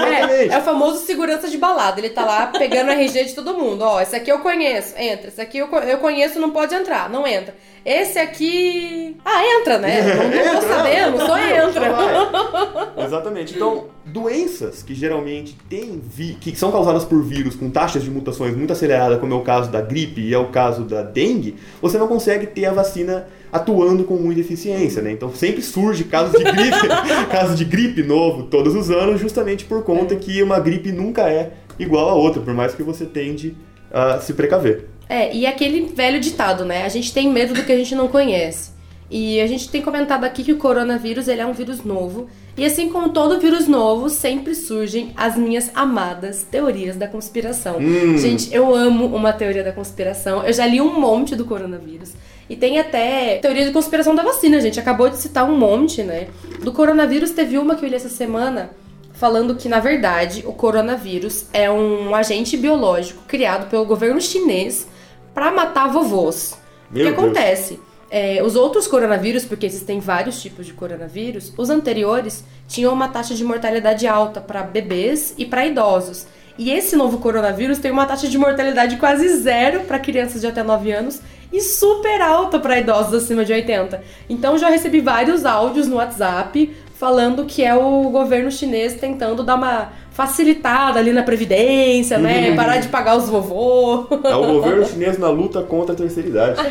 [0.00, 0.46] É, é.
[0.46, 2.00] É, é o famoso segurança de balada.
[2.00, 3.82] Ele tá lá pegando o RG de todo mundo.
[3.82, 5.28] Ó, esse aqui eu conheço, entra.
[5.28, 7.54] Esse aqui eu, eu conheço, não pode entrar, não entra.
[7.84, 9.16] Esse aqui.
[9.24, 10.00] Ah, entra, né?
[10.20, 11.90] Não, não Entra, tô sabendo, não, só entra.
[11.90, 12.92] só.
[13.04, 13.54] Exatamente.
[13.54, 18.54] Então, doenças que geralmente têm vi que são causadas por vírus com taxas de mutações
[18.54, 21.96] muito aceleradas, como é o caso da gripe e é o caso da dengue, você
[21.96, 25.12] não consegue ter a vacina atuando com muita eficiência, né?
[25.12, 26.88] Então sempre surge casos de gripe,
[27.30, 31.52] casos de gripe novo todos os anos, justamente por conta que uma gripe nunca é
[31.78, 33.56] igual a outra, por mais que você tende
[33.92, 34.86] a se precaver.
[35.08, 36.84] É, e aquele velho ditado, né?
[36.84, 38.70] A gente tem medo do que a gente não conhece.
[39.10, 42.28] E a gente tem comentado aqui que o coronavírus ele é um vírus novo.
[42.56, 47.78] E assim como todo vírus novo, sempre surgem as minhas amadas teorias da conspiração.
[47.78, 48.16] Hum.
[48.16, 50.44] Gente, eu amo uma teoria da conspiração.
[50.44, 52.12] Eu já li um monte do coronavírus.
[52.50, 56.26] E tem até teoria de conspiração da vacina, gente acabou de citar um monte, né?
[56.64, 58.70] Do coronavírus teve uma que eu li essa semana
[59.12, 64.88] falando que, na verdade, o coronavírus é um agente biológico criado pelo governo chinês
[65.32, 66.58] para matar vovôs.
[66.90, 67.22] O Meu que Deus.
[67.22, 67.80] acontece?
[68.10, 73.32] É, os outros coronavírus, porque existem vários tipos de coronavírus, os anteriores tinham uma taxa
[73.32, 76.26] de mortalidade alta para bebês e para idosos.
[76.58, 80.64] E esse novo coronavírus tem uma taxa de mortalidade quase zero para crianças de até
[80.64, 81.20] 9 anos
[81.52, 84.02] e super alta para idosos acima de 80.
[84.28, 89.54] Então já recebi vários áudios no WhatsApp falando que é o governo chinês tentando dar
[89.54, 92.54] uma facilitada ali na previdência, né?
[92.54, 94.06] Parar de pagar os vovô.
[94.22, 96.60] É o governo chinês na luta contra a terceira idade.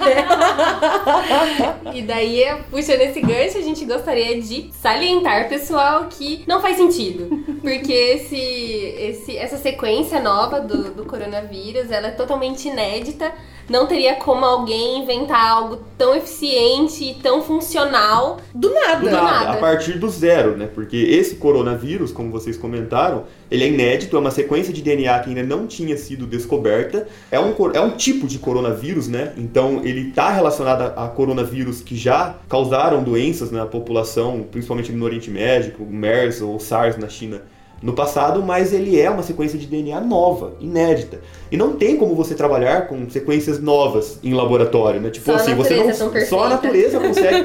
[1.94, 7.44] E daí, puxando esse gancho, a gente gostaria de salientar, pessoal, que não faz sentido.
[7.62, 13.32] Porque esse, esse, essa sequência nova do, do coronavírus, ela é totalmente inédita.
[13.70, 18.38] Não teria como alguém inventar algo tão eficiente e tão funcional.
[18.54, 19.00] Do nada.
[19.00, 19.52] Do nada, nada.
[19.52, 20.70] a partir do zero, né?
[20.74, 25.30] Porque esse coronavírus, como vocês comentaram, ele é inédito, é uma sequência de DNA que
[25.30, 27.08] ainda não tinha sido descoberta.
[27.32, 29.34] É um, é um tipo de coronavírus, né?
[29.38, 35.32] Então ele está relacionado a, coronavírus que já causaram doenças na população, principalmente no Oriente
[35.32, 37.42] Médio, MERS ou SARS na China
[37.82, 41.22] no passado, mas ele é uma sequência de DNA nova, inédita.
[41.52, 45.10] E não tem como você trabalhar com sequências novas em laboratório, né?
[45.10, 47.44] Tipo Só assim, você não é só a natureza consegue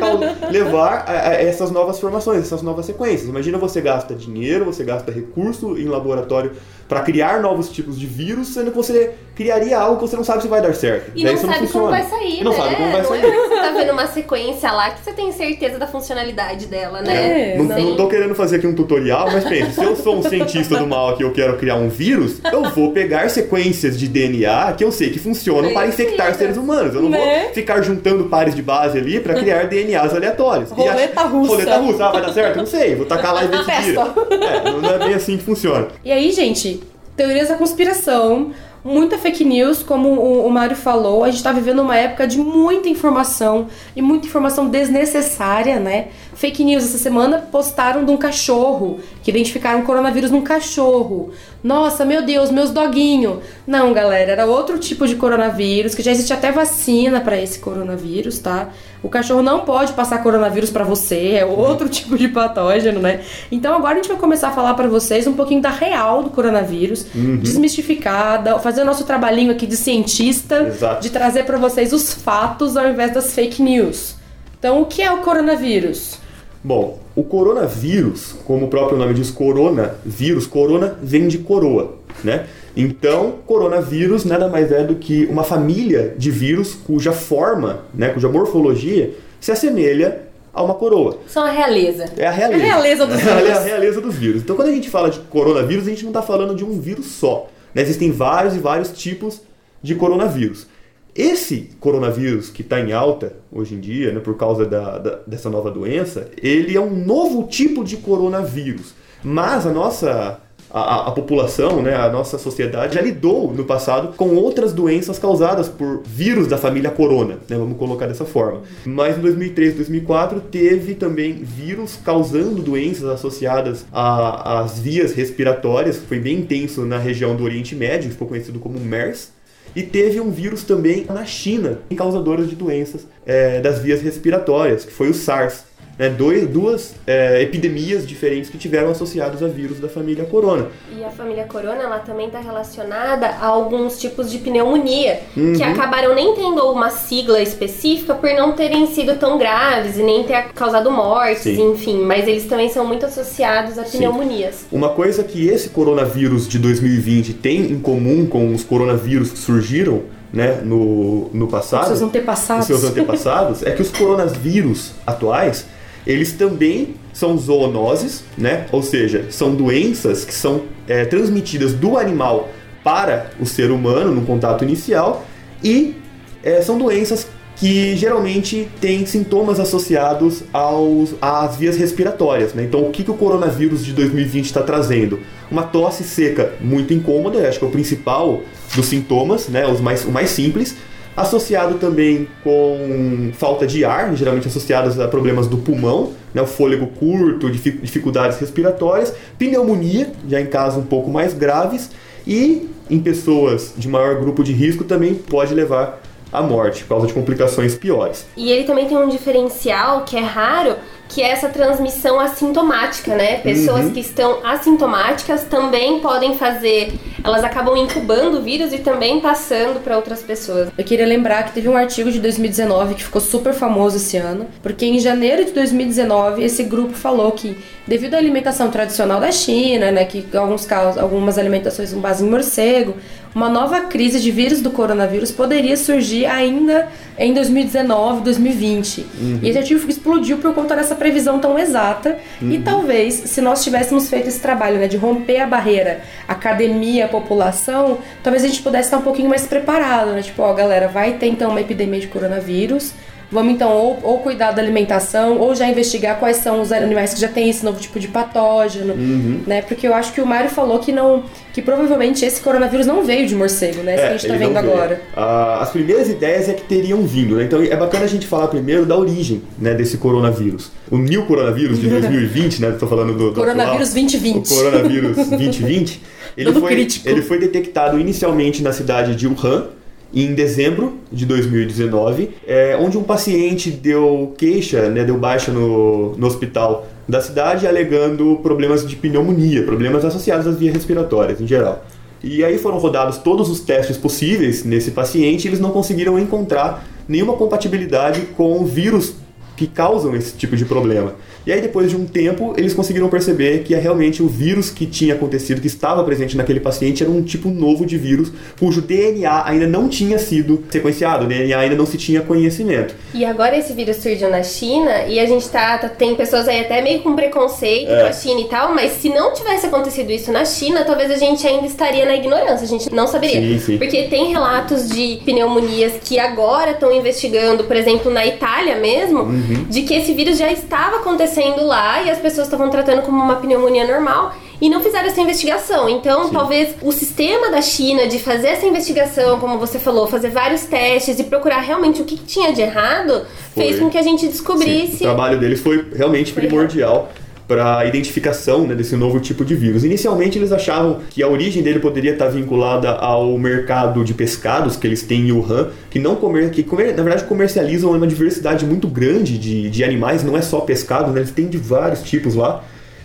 [0.50, 3.28] levar a, a essas novas formações, essas novas sequências.
[3.28, 6.52] Imagina você gasta dinheiro, você gasta recurso em laboratório
[6.94, 10.42] para criar novos tipos de vírus, sendo que você criaria algo que você não sabe
[10.42, 11.10] se vai dar certo.
[11.16, 11.90] E Daí não sabe como funciona.
[11.90, 12.56] vai sair, E não né?
[12.56, 13.18] sabe como vai não sair.
[13.24, 17.02] é porque você tá vendo uma sequência lá que você tem certeza da funcionalidade dela,
[17.02, 17.54] né?
[17.54, 17.78] É, Não, não.
[17.80, 20.86] não tô querendo fazer aqui um tutorial, mas pense, se eu sou um cientista do
[20.86, 24.84] mal aqui e eu quero criar um vírus, eu vou pegar sequências de DNA que
[24.84, 26.94] eu sei que funcionam para infectar seres humanos.
[26.94, 27.42] Eu não Né?
[27.46, 30.70] vou ficar juntando pares de base ali para criar DNAs aleatórios.
[30.70, 31.50] E Roleta ach- russa.
[31.54, 32.56] Roleta russa, ah, vai dar certo?
[32.58, 34.00] Não sei, vou tacar lá e ver se vira.
[34.30, 35.88] É, não é bem assim que funciona.
[36.04, 36.80] E aí, gente,
[37.16, 38.52] teorias da conspiração,
[38.84, 42.38] muita fake news, como o, o Mário falou, a gente tá vivendo uma época de
[42.38, 46.08] muita informação e muita informação desnecessária, né?
[46.34, 51.30] Fake news essa semana postaram de um cachorro, que identificaram coronavírus num cachorro.
[51.62, 53.38] Nossa, meu Deus, meus doguinhos.
[53.66, 58.38] Não, galera, era outro tipo de coronavírus, que já existe até vacina pra esse coronavírus,
[58.38, 58.68] tá?
[59.02, 63.20] O cachorro não pode passar coronavírus pra você, é outro tipo de patógeno, né?
[63.52, 66.30] Então agora a gente vai começar a falar pra vocês um pouquinho da real do
[66.30, 71.00] coronavírus, desmistificada, fazer o nosso trabalhinho aqui de cientista, Exato.
[71.02, 74.16] de trazer pra vocês os fatos ao invés das fake news.
[74.58, 76.18] Então, o que é o coronavírus?
[76.66, 82.46] Bom, o coronavírus, como o próprio nome diz, coronavírus, corona vem de coroa, né?
[82.74, 88.28] Então, coronavírus nada mais é do que uma família de vírus cuja forma, né, cuja
[88.28, 90.22] morfologia se assemelha
[90.54, 91.18] a uma coroa.
[91.26, 92.06] São a realeza.
[92.16, 92.62] É a realeza.
[92.62, 93.64] É a realeza dos É a vírus.
[93.64, 94.42] realeza dos vírus.
[94.42, 97.06] Então, quando a gente fala de coronavírus, a gente não está falando de um vírus
[97.06, 97.48] só.
[97.74, 97.82] né?
[97.82, 99.40] Existem vários e vários tipos
[99.82, 100.66] de coronavírus.
[101.14, 105.48] Esse coronavírus que está em alta hoje em dia, né, por causa da, da, dessa
[105.48, 108.94] nova doença, ele é um novo tipo de coronavírus.
[109.22, 110.40] Mas a nossa
[110.74, 115.68] a, a, população, né, a nossa sociedade já lidou no passado com outras doenças causadas
[115.68, 118.62] por vírus da família corona, né, vamos colocar dessa forma.
[118.84, 126.40] Mas em 2003, 2004 teve também vírus causando doenças associadas às vias respiratórias, foi bem
[126.40, 129.32] intenso na região do Oriente Médio, ficou conhecido como MERS.
[129.74, 134.92] E teve um vírus também na China, causador de doenças é, das vias respiratórias, que
[134.92, 135.64] foi o SARS
[135.98, 140.66] né, dois, duas é, epidemias diferentes que tiveram associados a vírus da família corona.
[140.96, 145.52] E a família corona ela também está relacionada a alguns tipos de pneumonia uhum.
[145.52, 150.24] que acabaram nem tendo uma sigla específica por não terem sido tão graves e nem
[150.24, 151.72] ter causado mortes, Sim.
[151.72, 154.54] enfim, mas eles também são muito associados a pneumonias.
[154.54, 154.66] Sim.
[154.72, 160.02] Uma coisa que esse coronavírus de 2020 tem em comum com os coronavírus que surgiram
[160.32, 165.64] né, no, no passado, os seus antepassados, os seus antepassados é que os coronavírus atuais
[166.06, 168.66] eles também são zoonoses, né?
[168.72, 172.50] Ou seja, são doenças que são é, transmitidas do animal
[172.82, 175.24] para o ser humano no contato inicial
[175.62, 175.96] e
[176.42, 182.52] é, são doenças que geralmente têm sintomas associados aos, às vias respiratórias.
[182.52, 182.64] Né?
[182.64, 185.20] Então, o que, que o coronavírus de 2020 está trazendo?
[185.50, 188.42] Uma tosse seca muito incômoda, acho que é o principal
[188.74, 189.66] dos sintomas, né?
[189.66, 190.74] Os mais, o mais simples
[191.16, 196.86] associado também com falta de ar, geralmente associados a problemas do pulmão, né, o fôlego
[196.88, 201.90] curto, dificuldades respiratórias, pneumonia, já em casos um pouco mais graves,
[202.26, 206.00] e em pessoas de maior grupo de risco também pode levar
[206.32, 208.26] à morte, por causa de complicações piores.
[208.36, 210.74] E ele também tem um diferencial que é raro,
[211.08, 213.38] que é essa transmissão assintomática, né?
[213.38, 213.90] Pessoas uhum.
[213.92, 219.96] que estão assintomáticas também podem fazer, elas acabam incubando o vírus e também passando para
[219.96, 220.70] outras pessoas.
[220.76, 224.46] Eu queria lembrar que teve um artigo de 2019 que ficou super famoso esse ano,
[224.62, 229.90] porque em janeiro de 2019 esse grupo falou que devido à alimentação tradicional da China,
[229.90, 232.96] né, que alguns casos, algumas alimentações com base em morcego,
[233.34, 239.00] uma nova crise de vírus do coronavírus poderia surgir ainda em 2019, 2020.
[239.00, 239.38] Uhum.
[239.42, 242.18] E esse artigo explodiu por conta dessa previsão tão exata.
[242.40, 242.52] Uhum.
[242.52, 247.98] E talvez, se nós tivéssemos feito esse trabalho né, de romper a barreira academia, população,
[248.22, 250.22] talvez a gente pudesse estar um pouquinho mais preparado, né?
[250.22, 252.92] Tipo, ó, galera, vai ter então uma epidemia de coronavírus
[253.34, 257.20] Vamos então ou, ou, cuidar da alimentação ou já investigar quais são os animais que
[257.20, 259.40] já têm esse novo tipo de patógeno, uhum.
[259.44, 259.60] né?
[259.60, 263.26] Porque eu acho que o Mário falou que não, que provavelmente esse coronavírus não veio
[263.26, 263.94] de morcego, né?
[263.94, 265.02] É, que a gente tá vendo agora.
[265.16, 267.42] Ah, as primeiras ideias é que teriam vindo, né?
[267.42, 270.70] Então é bacana a gente falar primeiro da origem, né, desse coronavírus.
[270.88, 272.68] O new coronavírus de 2020, né?
[272.68, 274.46] Estou falando do, do coronavírus atual, 2020.
[274.46, 276.00] O coronavírus 2020.
[276.36, 279.68] Ele foi, ele foi detectado inicialmente na cidade de Wuhan
[280.14, 286.26] em dezembro de 2019, é, onde um paciente deu queixa, né, deu baixa no, no
[286.26, 291.84] hospital da cidade alegando problemas de pneumonia, problemas associados às vias respiratórias em geral.
[292.22, 296.86] E aí foram rodados todos os testes possíveis nesse paciente e eles não conseguiram encontrar
[297.06, 299.16] nenhuma compatibilidade com vírus
[299.56, 301.14] que causam esse tipo de problema.
[301.46, 304.86] E aí, depois de um tempo, eles conseguiram perceber que é realmente o vírus que
[304.86, 309.44] tinha acontecido, que estava presente naquele paciente, era um tipo novo de vírus cujo DNA
[309.44, 312.94] ainda não tinha sido sequenciado, o DNA ainda não se tinha conhecimento.
[313.12, 316.60] E agora esse vírus surgiu na China e a gente tá, tá tem pessoas aí
[316.60, 318.00] até meio com preconceito é.
[318.00, 321.16] com a China e tal, mas se não tivesse acontecido isso na China, talvez a
[321.16, 323.40] gente ainda estaria na ignorância, a gente não saberia.
[323.40, 323.78] Sim, sim.
[323.78, 329.66] Porque tem relatos de pneumonias que agora estão investigando, por exemplo, na Itália mesmo, uhum.
[329.68, 333.20] de que esse vírus já estava acontecendo acontecendo lá e as pessoas estavam tratando como
[333.22, 335.88] uma pneumonia normal e não fizeram essa investigação.
[335.88, 336.32] Então, Sim.
[336.32, 341.18] talvez o sistema da China de fazer essa investigação, como você falou, fazer vários testes
[341.18, 343.64] e procurar realmente o que tinha de errado, foi.
[343.64, 344.98] fez com que a gente descobrisse.
[344.98, 345.04] Sim.
[345.04, 347.10] O trabalho deles foi realmente foi primordial
[347.46, 349.84] para a identificação né, desse novo tipo de vírus.
[349.84, 354.86] Inicialmente eles achavam que a origem dele poderia estar vinculada ao mercado de pescados que
[354.86, 358.88] eles têm em Wuhan, que não comer, que comer, na verdade comercializam uma diversidade muito
[358.88, 362.64] grande de, de animais, não é só pescado, né, eles têm de vários tipos lá.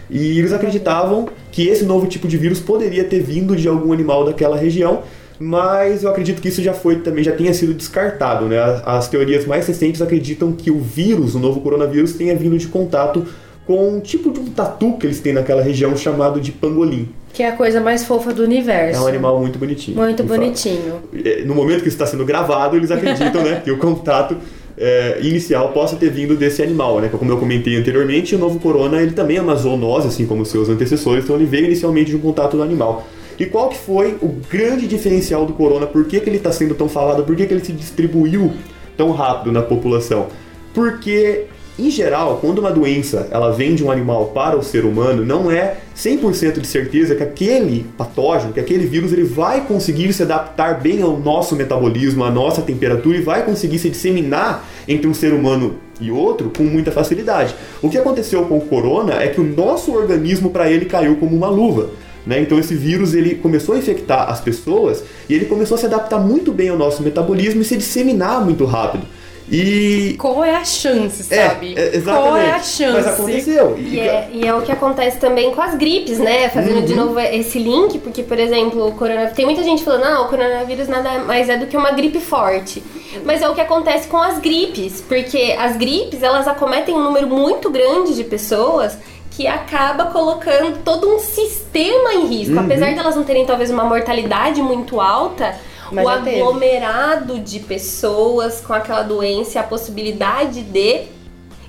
[0.09, 4.25] E eles acreditavam que esse novo tipo de vírus poderia ter vindo de algum animal
[4.25, 5.03] daquela região,
[5.39, 8.57] mas eu acredito que isso já foi também já tenha sido descartado, né?
[8.85, 13.25] As teorias mais recentes acreditam que o vírus, o novo coronavírus, tenha vindo de contato
[13.69, 17.07] com um tipo de um tatu que eles têm naquela região chamado de pangolim.
[17.31, 18.99] Que é a coisa mais fofa do universo.
[18.99, 19.95] É um animal muito bonitinho.
[19.95, 20.95] Muito bonitinho.
[21.23, 24.35] É, no momento que isso está sendo gravado, eles acreditam né, que o contato
[24.75, 27.09] é, inicial possa ter vindo desse animal, né?
[27.09, 30.67] Como eu comentei anteriormente, o novo corona ele também é uma zoonose, assim como seus
[30.67, 33.07] antecessores, então ele veio inicialmente de um contato do animal.
[33.37, 35.85] E qual que foi o grande diferencial do corona?
[35.85, 37.23] Por que, que ele está sendo tão falado?
[37.23, 38.51] Por que, que ele se distribuiu
[38.97, 40.25] tão rápido na população?
[40.73, 41.45] Porque
[41.87, 45.51] em geral, quando uma doença ela vem de um animal para o ser humano, não
[45.51, 50.79] é 100% de certeza que aquele patógeno, que aquele vírus, ele vai conseguir se adaptar
[50.81, 55.33] bem ao nosso metabolismo, à nossa temperatura e vai conseguir se disseminar entre um ser
[55.33, 57.53] humano e outro com muita facilidade.
[57.81, 61.35] O que aconteceu com o corona é que o nosso organismo para ele caiu como
[61.35, 61.89] uma luva.
[62.25, 62.41] Né?
[62.41, 66.19] Então esse vírus ele começou a infectar as pessoas e ele começou a se adaptar
[66.19, 69.05] muito bem ao nosso metabolismo e se disseminar muito rápido.
[69.51, 70.15] E.
[70.19, 71.73] Qual é a chance, É, sabe?
[71.77, 72.27] é, exatamente.
[72.29, 72.93] Qual é a chance?
[72.93, 73.75] Mas aconteceu.
[73.77, 76.49] E- E é, e é o que acontece também com as gripes, né?
[76.49, 79.35] Fazendo de novo esse link, porque, por exemplo, o coronavírus.
[79.35, 82.83] Tem muita gente falando, ah, o coronavírus nada mais é do que uma gripe forte.
[83.25, 87.27] Mas é o que acontece com as gripes, porque as gripes elas acometem um número
[87.27, 88.97] muito grande de pessoas
[89.31, 92.53] que acaba colocando todo um sistema em risco.
[92.55, 92.59] Uhum.
[92.65, 95.55] Apesar de elas não terem talvez uma mortalidade muito alta,
[95.91, 96.41] Mas o já teve.
[96.41, 101.07] aglomerado de pessoas com aquela doença, a possibilidade de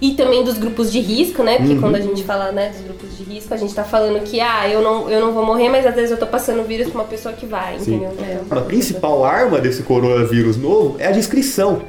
[0.03, 1.59] e também dos grupos de risco, né?
[1.59, 1.81] Porque Uhum.
[1.81, 4.67] quando a gente fala, né, dos grupos de risco, a gente tá falando que, ah,
[4.67, 7.03] eu não, eu não vou morrer, mas às vezes eu tô passando o vírus pra
[7.03, 7.97] uma pessoa que vai, Sim.
[7.97, 8.13] entendeu?
[8.47, 11.83] Então, A principal arma desse coronavírus novo é a descrição.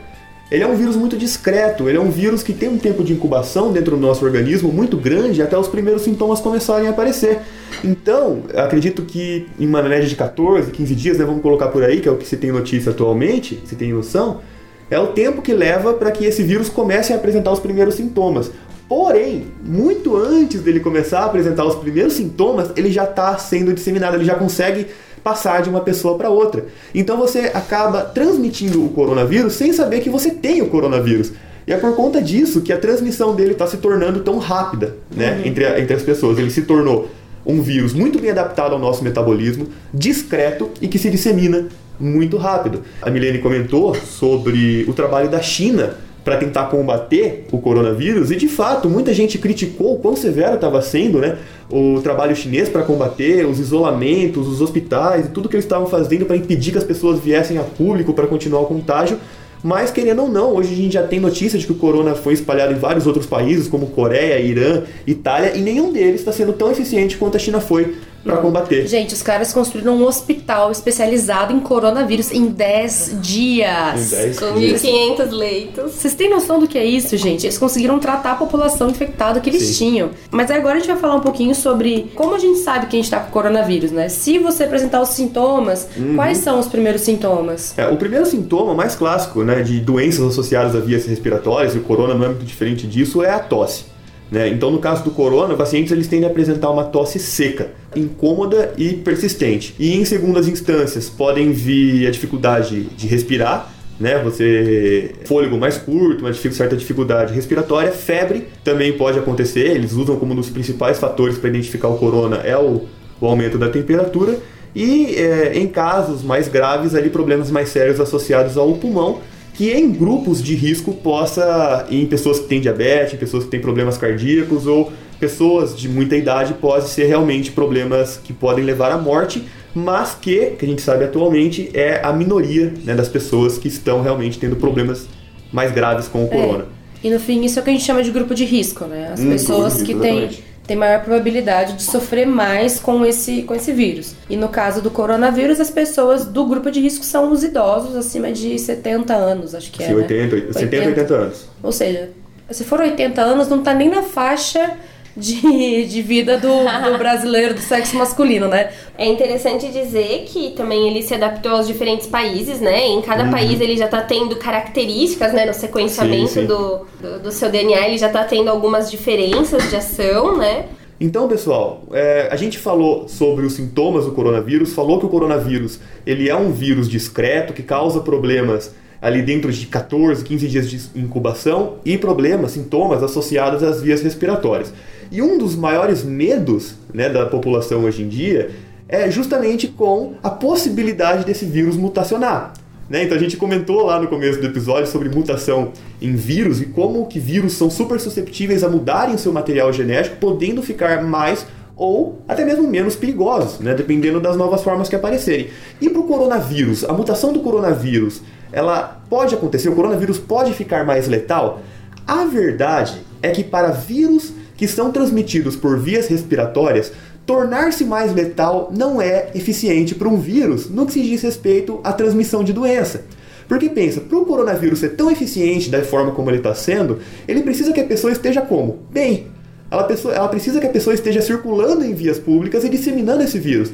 [0.52, 3.14] Ele é um vírus muito discreto, ele é um vírus que tem um tempo de
[3.14, 7.40] incubação dentro do nosso organismo muito grande até os primeiros sintomas começarem a aparecer.
[7.82, 12.02] Então, acredito que em uma média de 14, 15 dias, né, vamos colocar por aí,
[12.02, 14.42] que é o que se tem notícia atualmente, se tem noção,
[14.90, 18.52] é o tempo que leva para que esse vírus comece a apresentar os primeiros sintomas.
[18.90, 24.18] Porém, muito antes dele começar a apresentar os primeiros sintomas, ele já está sendo disseminado,
[24.18, 24.88] ele já consegue
[25.24, 26.66] passar de uma pessoa para outra.
[26.94, 31.32] Então você acaba transmitindo o coronavírus sem saber que você tem o coronavírus.
[31.68, 35.42] E é por conta disso que a transmissão dele está se tornando tão rápida né,
[35.46, 36.40] entre, a- entre as pessoas.
[36.40, 37.10] Ele se tornou
[37.46, 41.68] um vírus muito bem adaptado ao nosso metabolismo, discreto e que se dissemina
[42.00, 42.82] muito rápido.
[43.02, 48.48] A Milene comentou sobre o trabalho da China para tentar combater o coronavírus e de
[48.48, 51.38] fato muita gente criticou o quão severo estava sendo né,
[51.70, 56.26] o trabalho chinês para combater os isolamentos, os hospitais e tudo que eles estavam fazendo
[56.26, 59.18] para impedir que as pessoas viessem a público para continuar o contágio.
[59.64, 62.34] Mas querendo ou não, hoje a gente já tem notícia de que o corona foi
[62.34, 66.72] espalhado em vários outros países, como Coreia, Irã, Itália, e nenhum deles está sendo tão
[66.72, 68.88] eficiente quanto a China foi para combater.
[68.88, 74.14] Gente, os caras construíram um hospital especializado em coronavírus em 10 dias.
[74.14, 74.82] Em 10 com dias.
[74.84, 75.92] 1.500 leitos.
[75.94, 77.46] Vocês têm noção do que é isso, gente?
[77.46, 79.74] Eles conseguiram tratar a população infectada que eles Sim.
[79.74, 80.10] tinham.
[80.30, 83.00] Mas agora a gente vai falar um pouquinho sobre como a gente sabe que a
[83.00, 84.10] gente tá com coronavírus, né?
[84.10, 86.16] Se você apresentar os sintomas, Uhum.
[86.16, 87.74] quais são os primeiros sintomas?
[87.78, 91.82] É, o primeiro sintoma mais clássico né, de doenças associadas a vias respiratórias, e o
[91.82, 93.86] corona não é muito diferente disso, é a tosse.
[94.32, 94.48] Né?
[94.48, 98.94] Então, no caso do corona, pacientes eles tendem a apresentar uma tosse seca, incômoda e
[98.94, 99.76] persistente.
[99.78, 104.18] E em segundas instâncias, podem vir a dificuldade de respirar, né?
[104.24, 109.72] Você fôlego mais curto, uma certa dificuldade respiratória, febre também pode acontecer.
[109.72, 112.86] Eles usam como um dos principais fatores para identificar o corona é o,
[113.20, 114.40] o aumento da temperatura
[114.74, 119.20] e é, em casos mais graves ali problemas mais sérios associados ao pulmão
[119.62, 123.60] que em grupos de risco possa, em pessoas que têm diabetes, em pessoas que têm
[123.60, 128.98] problemas cardíacos ou pessoas de muita idade, pode ser realmente problemas que podem levar à
[128.98, 129.44] morte,
[129.76, 134.02] mas que, que a gente sabe atualmente, é a minoria né, das pessoas que estão
[134.02, 135.08] realmente tendo problemas
[135.54, 136.66] mais graves com o corona.
[137.04, 139.12] E no fim, isso é o que a gente chama de grupo de risco, né?
[139.14, 140.30] As Hum, pessoas de que risco, têm,
[140.72, 144.16] têm maior probabilidade de sofrer mais com esse, com esse vírus.
[144.30, 148.32] E no caso do coronavírus, as pessoas do grupo de risco são os idosos acima
[148.32, 149.88] de 70 anos, acho que é.
[149.88, 150.02] Se né?
[150.02, 151.46] 80, 70, 80 anos.
[151.62, 152.10] Ou seja,
[152.50, 154.78] se for 80 anos, não tá nem na faixa
[155.16, 158.72] de, de vida do, do brasileiro do sexo masculino, né?
[158.98, 162.88] É interessante dizer que também ele se adaptou aos diferentes países, né?
[162.88, 165.46] Em cada país ele já tá tendo características, né?
[165.46, 166.46] No sequenciamento Sim, sim.
[166.46, 170.66] Do, do, do seu DNA, ele já tá tendo algumas diferenças de ação, né?
[171.00, 175.80] Então, pessoal, é, a gente falou sobre os sintomas do coronavírus, falou que o coronavírus
[176.06, 178.72] ele é um vírus discreto que causa problemas
[179.02, 184.72] ali dentro de 14, 15 dias de incubação e problemas, sintomas associados às vias respiratórias.
[185.12, 188.50] E um dos maiores medos né, da população hoje em dia
[188.88, 192.54] é justamente com a possibilidade desse vírus mutacionar.
[192.90, 193.04] né?
[193.04, 197.06] Então a gente comentou lá no começo do episódio sobre mutação em vírus e como
[197.08, 201.46] que vírus são super susceptíveis a mudarem seu material genético, podendo ficar mais
[201.76, 203.74] ou até mesmo menos perigosos, né?
[203.74, 205.50] dependendo das novas formas que aparecerem.
[205.82, 210.86] E para o coronavírus, a mutação do coronavírus, ela pode acontecer, o coronavírus pode ficar
[210.86, 211.62] mais letal?
[212.08, 216.94] A verdade é que para vírus que são transmitidos por vias respiratórias,
[217.26, 221.92] tornar-se mais letal não é eficiente para um vírus no que se diz respeito à
[221.92, 223.04] transmissão de doença.
[223.48, 227.42] Porque pensa, para o coronavírus ser tão eficiente da forma como ele está sendo, ele
[227.42, 228.78] precisa que a pessoa esteja como?
[228.92, 229.26] Bem.
[229.72, 233.40] Ela, pessoa, ela precisa que a pessoa esteja circulando em vias públicas e disseminando esse
[233.40, 233.72] vírus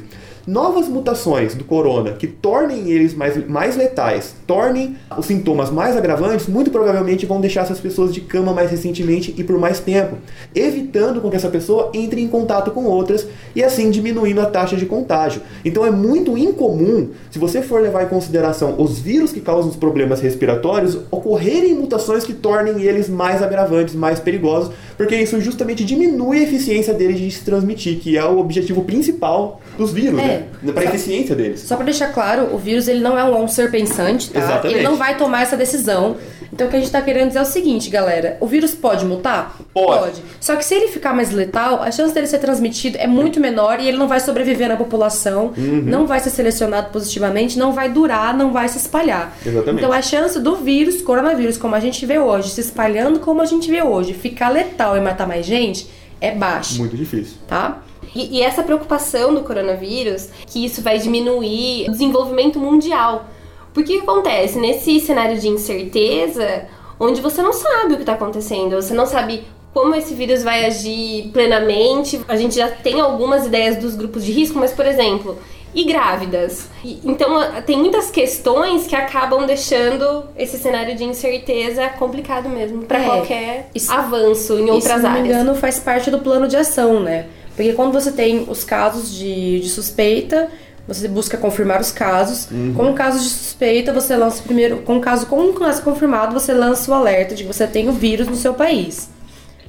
[0.48, 6.46] novas mutações do corona que tornem eles mais, mais letais, tornem os sintomas mais agravantes,
[6.46, 10.16] muito provavelmente vão deixar essas pessoas de cama mais recentemente e por mais tempo,
[10.54, 14.74] evitando com que essa pessoa entre em contato com outras e assim diminuindo a taxa
[14.74, 15.42] de contágio.
[15.62, 19.76] Então é muito incomum, se você for levar em consideração os vírus que causam os
[19.76, 26.38] problemas respiratórios, ocorrerem mutações que tornem eles mais agravantes, mais perigosos, porque isso justamente diminui
[26.38, 30.22] a eficiência deles de se transmitir, que é o objetivo principal dos vírus, é.
[30.22, 30.37] né?
[30.72, 31.60] Para a eficiência deles.
[31.60, 34.38] Só para deixar claro, o vírus ele não é um ser pensante, tá?
[34.38, 34.74] Exatamente.
[34.74, 36.16] Ele não vai tomar essa decisão.
[36.52, 39.04] Então o que a gente está querendo dizer é o seguinte, galera: o vírus pode
[39.04, 39.58] mutar?
[39.72, 40.00] Pode.
[40.00, 40.22] pode.
[40.40, 43.80] Só que se ele ficar mais letal, a chance dele ser transmitido é muito menor
[43.80, 45.82] e ele não vai sobreviver na população, uhum.
[45.84, 49.36] não vai ser selecionado positivamente, não vai durar, não vai se espalhar.
[49.44, 49.78] Exatamente.
[49.78, 53.46] Então a chance do vírus, coronavírus, como a gente vê hoje, se espalhando como a
[53.46, 55.88] gente vê hoje, ficar letal e matar mais gente,
[56.20, 56.78] é baixa.
[56.78, 57.36] Muito difícil.
[57.46, 57.82] Tá?
[58.18, 63.26] E, e essa preocupação do coronavírus, que isso vai diminuir o desenvolvimento mundial.
[63.72, 64.58] Porque o que acontece?
[64.58, 66.66] Nesse cenário de incerteza,
[66.98, 70.64] onde você não sabe o que está acontecendo, você não sabe como esse vírus vai
[70.64, 72.20] agir plenamente.
[72.26, 75.38] A gente já tem algumas ideias dos grupos de risco, mas, por exemplo,
[75.72, 76.68] e grávidas.
[77.04, 83.04] Então, tem muitas questões que acabam deixando esse cenário de incerteza complicado mesmo para é,
[83.04, 85.02] qualquer isso, avanço em outras áreas.
[85.02, 87.26] Se não me engano, faz parte do plano de ação, né?
[87.58, 90.48] Porque quando você tem os casos de, de suspeita,
[90.86, 92.48] você busca confirmar os casos.
[92.48, 92.72] Uhum.
[92.72, 94.76] Com casos de suspeita, você lança primeiro.
[94.82, 97.92] Com caso com um caso confirmado, você lança o alerta de que você tem o
[97.92, 99.10] vírus no seu país.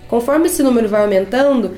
[0.07, 1.71] Conforme esse número vai aumentando,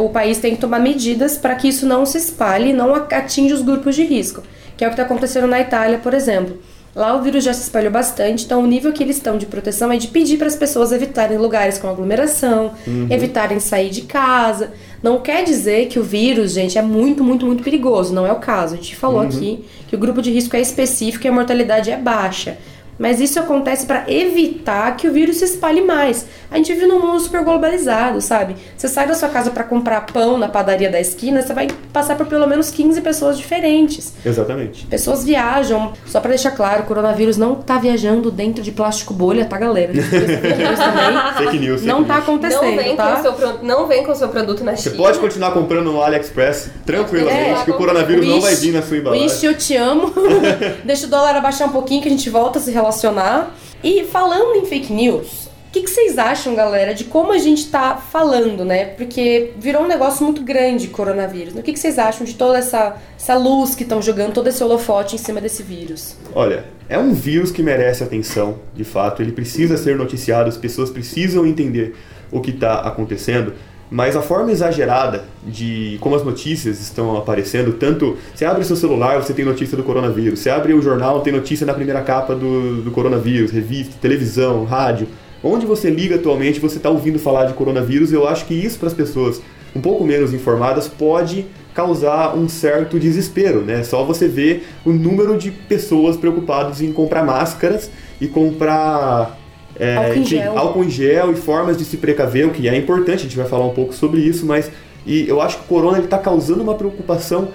[0.00, 3.54] o país tem que tomar medidas para que isso não se espalhe e não atinja
[3.54, 4.42] os grupos de risco,
[4.76, 6.60] que é o que está acontecendo na Itália, por exemplo.
[6.94, 9.90] Lá o vírus já se espalhou bastante, então o nível que eles estão de proteção
[9.90, 13.06] é de pedir para as pessoas evitarem lugares com aglomeração, uhum.
[13.08, 14.74] evitarem sair de casa.
[15.02, 18.12] Não quer dizer que o vírus, gente, é muito, muito, muito perigoso.
[18.12, 18.74] Não é o caso.
[18.74, 19.28] A gente falou uhum.
[19.28, 22.58] aqui que o grupo de risco é específico e a mortalidade é baixa.
[22.98, 26.26] Mas isso acontece para evitar que o vírus se espalhe mais.
[26.50, 28.54] A gente vive num mundo super globalizado, sabe?
[28.76, 32.16] Você sai da sua casa para comprar pão na padaria da esquina, você vai passar
[32.16, 34.12] por pelo menos 15 pessoas diferentes.
[34.24, 34.86] Exatamente.
[34.86, 35.92] Pessoas viajam.
[36.06, 39.92] Só para deixar claro, o coronavírus não tá viajando dentro de plástico bolha, tá, galera?
[41.38, 41.82] fake news.
[41.82, 43.16] Não tá acontecendo, não vem tá?
[43.16, 44.90] Com o seu, não vem com o seu produto na China.
[44.94, 48.82] Você pode continuar comprando no AliExpress tranquilamente, é, que o coronavírus não vai vir na
[48.82, 49.26] sua embalagem.
[49.26, 50.12] Wish, eu te amo.
[50.84, 53.54] Deixa o dólar abaixar um pouquinho que a gente volta a se relacionar.
[53.82, 57.70] E falando em fake news, o que, que, vocês acham, galera, de como a gente
[57.70, 58.84] tá falando, né?
[58.84, 61.54] Porque virou um negócio muito grande coronavírus.
[61.54, 64.62] O que, que vocês acham de toda essa, essa luz que estão jogando, todo esse
[64.62, 66.14] holofote em cima desse vírus?
[66.34, 69.22] Olha, é um vírus que merece atenção, de fato.
[69.22, 71.96] Ele precisa ser noticiado, as pessoas precisam entender
[72.30, 73.54] o que está acontecendo.
[73.92, 79.22] Mas a forma exagerada de como as notícias estão aparecendo, tanto você abre seu celular,
[79.22, 82.80] você tem notícia do coronavírus, você abre o jornal, tem notícia na primeira capa do,
[82.80, 85.08] do coronavírus, revista, televisão, rádio.
[85.44, 88.14] Onde você liga atualmente, você está ouvindo falar de coronavírus.
[88.14, 89.42] Eu acho que isso para as pessoas
[89.76, 93.82] um pouco menos informadas pode causar um certo desespero, né?
[93.82, 99.38] Só você ver o número de pessoas preocupadas em comprar máscaras e comprar
[99.78, 100.58] é, álcool, em gel.
[100.58, 103.46] álcool em gel e formas de se precaver, o que é importante, a gente vai
[103.46, 104.70] falar um pouco sobre isso, mas
[105.06, 107.48] e eu acho que o corona está causando uma preocupação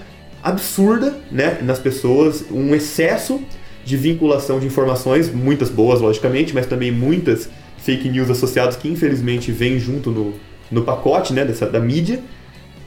[0.43, 3.41] absurda né, nas pessoas, um excesso
[3.86, 9.51] de vinculação de informações, muitas boas, logicamente, mas também muitas fake news associadas que infelizmente
[9.51, 10.34] vêm junto no,
[10.70, 12.20] no pacote né, dessa, da mídia.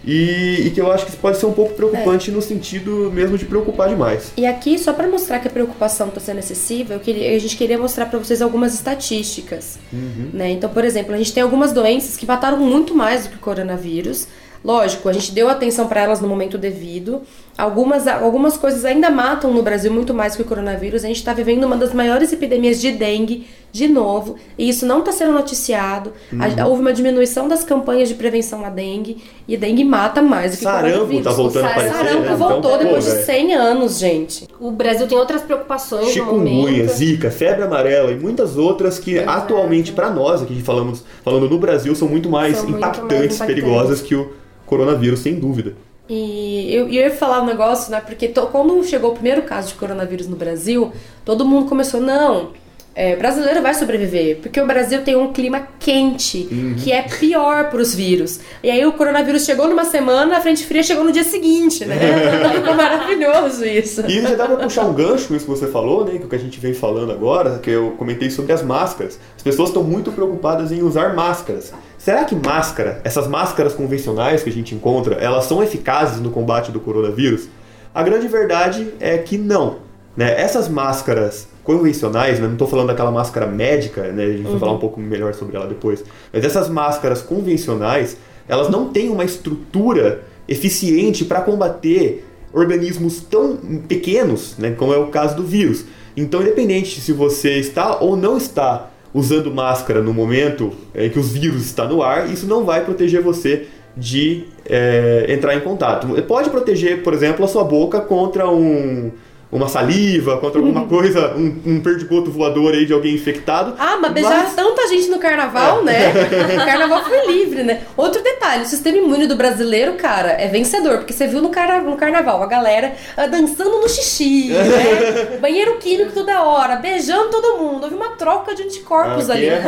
[0.05, 2.32] E, e, que eu acho que isso pode ser um pouco preocupante é.
[2.32, 4.32] no sentido mesmo de preocupar demais.
[4.36, 7.78] E aqui, só para mostrar que a preocupação está sendo excessiva, queria, a gente queria
[7.78, 9.78] mostrar para vocês algumas estatísticas.
[9.92, 10.30] Uhum.
[10.32, 10.51] Né?
[10.53, 13.40] Então, por exemplo, a gente tem algumas doenças que mataram muito mais do que o
[13.40, 14.26] coronavírus.
[14.64, 17.22] Lógico, a gente deu atenção para elas no momento devido.
[17.57, 21.05] Algumas, algumas coisas ainda matam no Brasil muito mais que o coronavírus.
[21.05, 25.01] A gente está vivendo uma das maiores epidemias de dengue de novo, e isso não
[25.01, 26.12] está sendo noticiado.
[26.32, 26.66] Uhum.
[26.66, 30.59] Houve uma diminuição das campanhas de prevenção à dengue, e a dengue mata mais do
[30.59, 31.24] que Sarampo o coronavírus.
[31.24, 32.36] Tá voltando a aparecer, Sarampo né?
[32.36, 34.48] voltou então, depois pô, de 100 anos, gente.
[34.59, 39.30] O Brasil tem outras preocupações Chikungunya, Zika, febre amarela e muitas outras que Exato.
[39.30, 43.28] atualmente para nós aqui falamos falando no Brasil são muito mais, são impactantes, muito mais
[43.28, 44.32] impactantes, perigosas que o
[44.66, 45.74] coronavírus, sem dúvida.
[46.12, 48.02] E eu, eu ia falar um negócio, né?
[48.04, 50.90] Porque to, quando chegou o primeiro caso de coronavírus no Brasil,
[51.24, 52.50] todo mundo começou, não,
[52.96, 56.74] é, brasileiro vai sobreviver, porque o Brasil tem um clima quente, uhum.
[56.76, 58.40] que é pior para os vírus.
[58.61, 61.96] E aí o coronavírus chegou numa semana, a frente fria chegou no dia seguinte, né?
[62.56, 64.04] Ficou maravilhoso isso.
[64.08, 66.18] E já dá pra puxar um gancho isso que você falou, né?
[66.18, 69.16] Que o que a gente vem falando agora, que eu comentei sobre as máscaras.
[69.36, 71.72] As pessoas estão muito preocupadas em usar máscaras.
[72.01, 76.72] Será que máscara, essas máscaras convencionais que a gente encontra, elas são eficazes no combate
[76.72, 77.46] do coronavírus?
[77.94, 79.80] A grande verdade é que não.
[80.16, 80.40] Né?
[80.40, 82.46] Essas máscaras convencionais, né?
[82.46, 84.24] não estou falando daquela máscara médica, né?
[84.24, 84.59] a gente vai uhum.
[84.59, 88.16] falar um pouco melhor sobre ela depois, mas essas máscaras convencionais,
[88.48, 94.70] elas não têm uma estrutura eficiente para combater organismos tão pequenos, né?
[94.70, 95.84] como é o caso do vírus.
[96.16, 101.32] Então, independente se você está ou não está usando máscara no momento em que os
[101.32, 106.06] vírus estão no ar, isso não vai proteger você de é, entrar em contato.
[106.22, 109.11] Pode proteger, por exemplo, a sua boca contra um
[109.53, 113.74] uma saliva, contra alguma coisa, um, um perdigoto voador aí de alguém infectado.
[113.78, 114.55] Ah, mas beijaram mas...
[114.55, 115.84] tanta gente no carnaval, é.
[115.84, 116.12] né?
[116.55, 117.82] O carnaval foi livre, né?
[117.96, 121.80] Outro detalhe, o sistema imune do brasileiro, cara, é vencedor, porque você viu no, carna...
[121.80, 125.38] no carnaval a galera uh, dançando no xixi, né?
[125.40, 127.84] Banheiro químico toda hora, beijando todo mundo.
[127.84, 129.48] Houve uma troca de anticorpos ah, ali.
[129.48, 129.61] É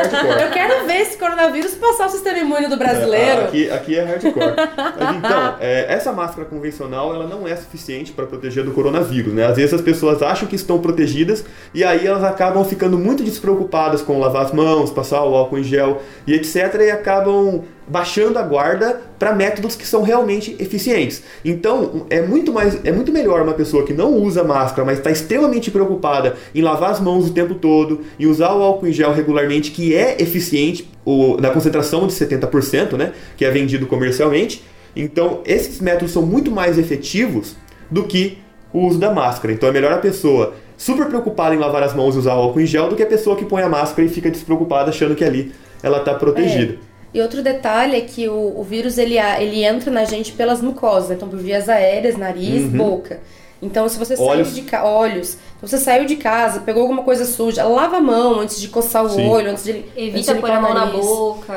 [0.45, 3.43] Eu quero ver esse coronavírus passar o sistema imune do brasileiro.
[3.43, 4.55] É, aqui, aqui é hardcore.
[4.99, 9.47] Mas então, é, essa máscara convencional, ela não é suficiente para proteger do coronavírus, né?
[9.47, 11.45] Às vezes as pessoas acham que estão protegidas
[11.75, 15.64] e aí elas acabam ficando muito despreocupadas com lavar as mãos, passar o álcool em
[15.64, 16.75] gel e etc.
[16.81, 21.23] e acabam baixando a guarda para métodos que são realmente eficientes.
[21.45, 25.11] Então, é muito mais é muito melhor uma pessoa que não usa máscara, mas está
[25.11, 29.12] extremamente preocupada em lavar as mãos o tempo todo e usar o álcool em gel
[29.12, 34.62] regularmente, que é eficiente o, na concentração de 70%, né, que é vendido comercialmente.
[34.95, 37.57] Então, esses métodos são muito mais efetivos
[37.91, 38.39] do que
[38.73, 39.53] o uso da máscara.
[39.53, 42.66] Então é melhor a pessoa super preocupada em lavar as mãos e usar álcool em
[42.66, 45.53] gel do que a pessoa que põe a máscara e fica despreocupada achando que ali
[45.83, 46.75] ela está protegida.
[46.75, 46.93] É.
[47.14, 51.11] E outro detalhe é que o, o vírus ele, ele entra na gente pelas mucosas,
[51.11, 52.70] então por vias aéreas, nariz, uhum.
[52.70, 53.20] boca.
[53.61, 54.49] Então, se você olhos.
[54.49, 58.01] saiu de casa, olhos, se você saiu de casa, pegou alguma coisa suja, lava a
[58.01, 59.29] mão antes de coçar o Sim.
[59.29, 61.55] olho, antes de evita pôr a mão na boca,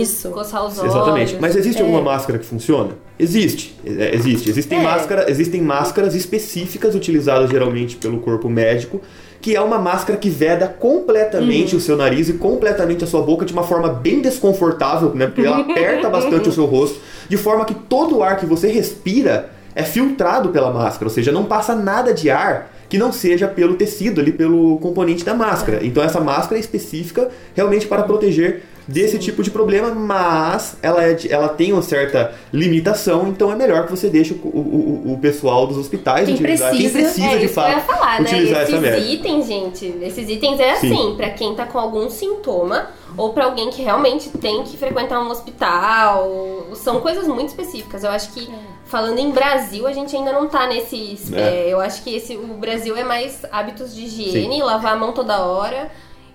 [0.00, 0.92] isso, coçar os olhos.
[0.92, 1.36] Exatamente.
[1.40, 1.84] Mas existe é.
[1.84, 2.94] alguma máscara que funciona?
[3.18, 4.50] Existe, é, existe.
[4.50, 4.82] Existem, é.
[4.82, 9.00] máscara, existem máscaras específicas utilizadas geralmente pelo corpo médico
[9.40, 11.78] que é uma máscara que veda completamente uhum.
[11.78, 15.26] o seu nariz e completamente a sua boca de uma forma bem desconfortável, né?
[15.26, 16.98] Porque ela aperta bastante o seu rosto,
[17.28, 21.30] de forma que todo o ar que você respira é filtrado pela máscara, ou seja,
[21.30, 25.84] não passa nada de ar que não seja pelo tecido ali, pelo componente da máscara.
[25.84, 29.18] Então essa máscara é específica realmente para proteger desse Sim.
[29.18, 33.84] tipo de problema, mas ela, é de, ela tem uma certa limitação, então é melhor
[33.84, 36.70] que você deixe o, o, o pessoal dos hospitais quem utilizar.
[36.70, 38.26] Precisa, quem precisa é de fato falar, né?
[38.26, 38.98] utilizar esses essa merda.
[38.98, 43.70] itens, gente, esses itens é assim, para quem tá com algum sintoma ou para alguém
[43.70, 48.04] que realmente tem que frequentar um hospital, são coisas muito específicas.
[48.04, 48.58] Eu acho que é.
[48.84, 51.40] falando em Brasil, a gente ainda não tá nesse, é.
[51.40, 54.62] É, eu acho que esse o Brasil é mais hábitos de higiene, Sim.
[54.62, 55.90] lavar a mão toda hora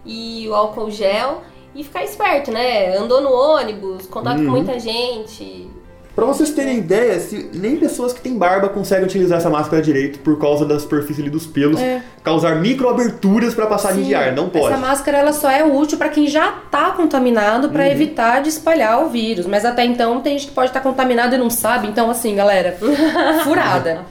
[0.06, 1.44] e o álcool gel
[1.76, 2.98] e ficar esperto, né?
[2.98, 4.46] Andou no ônibus, contato uhum.
[4.46, 5.70] com muita gente.
[6.14, 10.20] Pra vocês terem ideia, se nem pessoas que têm barba conseguem utilizar essa máscara direito
[10.20, 12.04] por causa da superfície dos pelos, é.
[12.22, 14.66] causar microaberturas para passagem Sim, de ar, não pode.
[14.66, 17.92] Essa máscara ela só é útil para quem já tá contaminado para uhum.
[17.92, 21.34] evitar de espalhar o vírus, mas até então tem gente que pode estar tá contaminado
[21.34, 22.78] e não sabe, então assim, galera,
[23.46, 24.02] furada.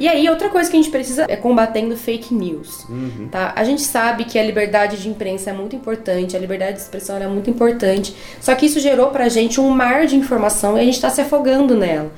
[0.00, 2.86] E aí, outra coisa que a gente precisa é combatendo fake news.
[2.88, 3.28] Uhum.
[3.30, 3.52] Tá?
[3.54, 7.18] A gente sabe que a liberdade de imprensa é muito importante, a liberdade de expressão
[7.18, 8.16] é muito importante.
[8.40, 11.20] Só que isso gerou pra gente um mar de informação e a gente está se
[11.20, 12.10] afogando nela.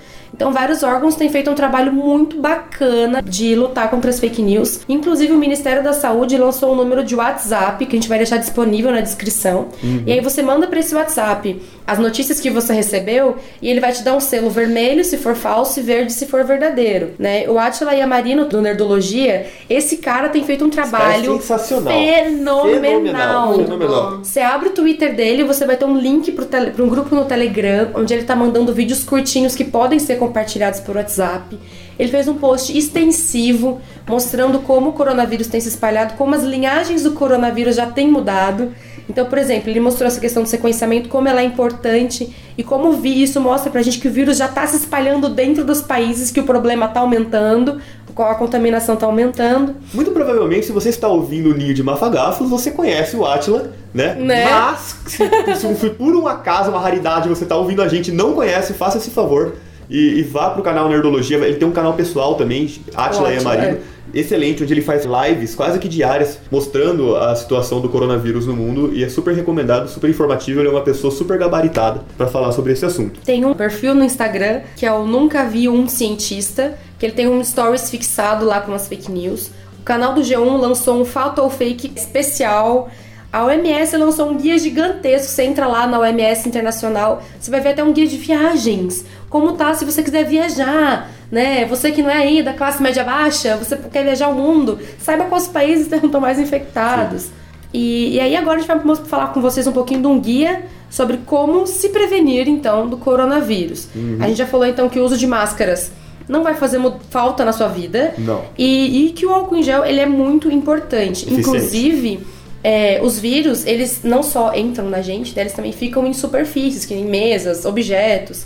[0.43, 4.81] Então, vários órgãos têm feito um trabalho muito bacana de lutar contra as fake news.
[4.89, 8.39] Inclusive, o Ministério da Saúde lançou um número de WhatsApp que a gente vai deixar
[8.39, 9.69] disponível na descrição.
[9.81, 10.03] Uhum.
[10.05, 13.93] E aí você manda para esse WhatsApp as notícias que você recebeu e ele vai
[13.93, 17.49] te dar um selo vermelho se for falso e verde se for verdadeiro, né?
[17.49, 21.93] O Atila Yamarino do Nerdologia, esse cara tem feito um trabalho sensacional.
[21.93, 22.69] Fenomenal.
[22.69, 23.55] Fenomenal.
[23.55, 24.19] Fenomenal.
[24.19, 27.91] Você abre o Twitter dele, você vai ter um link para um grupo no Telegram,
[27.95, 30.32] onde ele tá mandando vídeos curtinhos que podem ser compartilhados
[30.81, 31.59] por WhatsApp.
[31.99, 37.03] Ele fez um post extensivo mostrando como o coronavírus tem se espalhado, como as linhagens
[37.03, 38.73] do coronavírus já têm mudado.
[39.09, 42.95] Então, por exemplo, ele mostrou essa questão do sequenciamento, como ela é importante e como
[43.07, 46.41] isso mostra pra gente que o vírus já está se espalhando dentro dos países, que
[46.41, 47.81] o problema está aumentando,
[48.17, 49.77] a contaminação está aumentando.
[49.93, 54.15] Muito provavelmente, se você está ouvindo o Ninho de Mafagafos, você conhece o Atila, né?
[54.15, 54.45] né?
[54.51, 58.73] Mas, se, se por um acaso, uma raridade, você está ouvindo a gente não conhece,
[58.75, 59.55] faça esse favor
[59.89, 61.39] e, e vá pro canal Nerdologia.
[61.39, 63.79] Ele tem um canal pessoal também, Atila e Amarino.
[63.79, 64.19] É.
[64.19, 68.93] excelente, onde ele faz lives quase que diárias mostrando a situação do coronavírus no mundo
[68.95, 70.61] e é super recomendado, super informativo.
[70.61, 73.21] Ele é uma pessoa super gabaritada para falar sobre esse assunto.
[73.25, 77.29] Tem um perfil no Instagram que é o Nunca Vi Um Cientista, que ele tem
[77.29, 79.51] um stories fixado lá com as fake news.
[79.83, 82.89] O canal do G1 lançou um fato ou fake especial.
[83.33, 85.29] A OMS lançou um guia gigantesco.
[85.29, 89.05] Você entra lá na OMS Internacional, você vai ver até um guia de viagens.
[89.33, 91.65] Como tá se você quiser viajar, né?
[91.65, 95.25] Você que não é aí da classe média baixa, você quer viajar o mundo, saiba
[95.25, 97.31] quais países estão mais infectados.
[97.73, 100.65] E, e, aí agora a gente vai falar com vocês um pouquinho de um guia
[100.91, 103.89] sobre como se prevenir então do coronavírus.
[103.97, 104.19] Uhum.
[104.21, 105.91] A gente já falou então que o uso de máscaras
[106.29, 106.79] não vai fazer
[107.09, 108.13] falta na sua vida.
[108.19, 108.45] Não.
[108.59, 111.25] E, e que o álcool em gel ele é muito importante.
[111.25, 111.41] Eficiente.
[111.41, 112.21] Inclusive,
[112.63, 116.85] é, os vírus, eles não só entram na gente, né, eles também ficam em superfícies,
[116.85, 118.45] que em mesas, objetos.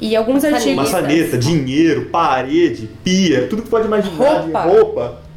[0.00, 0.76] E alguns artigos.
[0.76, 4.62] Maçaneta, dinheiro, parede, pia, tudo que pode imaginar roupa.
[4.62, 5.28] de roupa.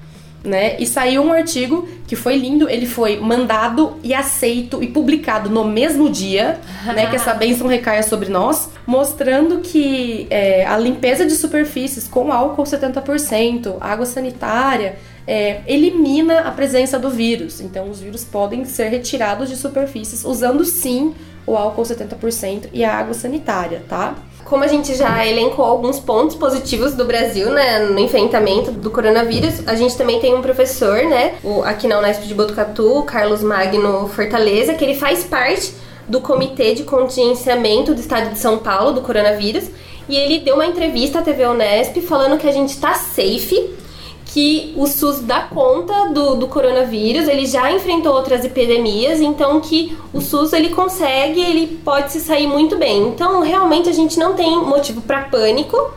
[0.43, 0.75] Né?
[0.79, 5.63] E saiu um artigo que foi lindo, ele foi mandado e aceito e publicado no
[5.63, 7.05] mesmo dia, né?
[7.11, 12.63] Que essa bênção recaia sobre nós, mostrando que é, a limpeza de superfícies com álcool
[12.63, 14.95] 70%, água sanitária,
[15.27, 17.61] é, elimina a presença do vírus.
[17.61, 21.13] Então, os vírus podem ser retirados de superfícies usando sim
[21.45, 24.15] o álcool 70% e a água sanitária, tá?
[24.51, 29.65] Como a gente já elencou alguns pontos positivos do Brasil, né, no enfrentamento do coronavírus,
[29.65, 34.73] a gente também tem um professor, né, aqui na Unesp de Botucatu, Carlos Magno Fortaleza,
[34.73, 35.73] que ele faz parte
[36.05, 39.69] do Comitê de Contingenciamento do Estado de São Paulo do coronavírus,
[40.09, 43.73] e ele deu uma entrevista à TV Unesp falando que a gente tá safe
[44.31, 49.97] que o SUS dá conta do, do coronavírus, ele já enfrentou outras epidemias, então que
[50.13, 53.09] o SUS ele consegue, ele pode se sair muito bem.
[53.09, 55.93] Então, realmente a gente não tem motivo para pânico,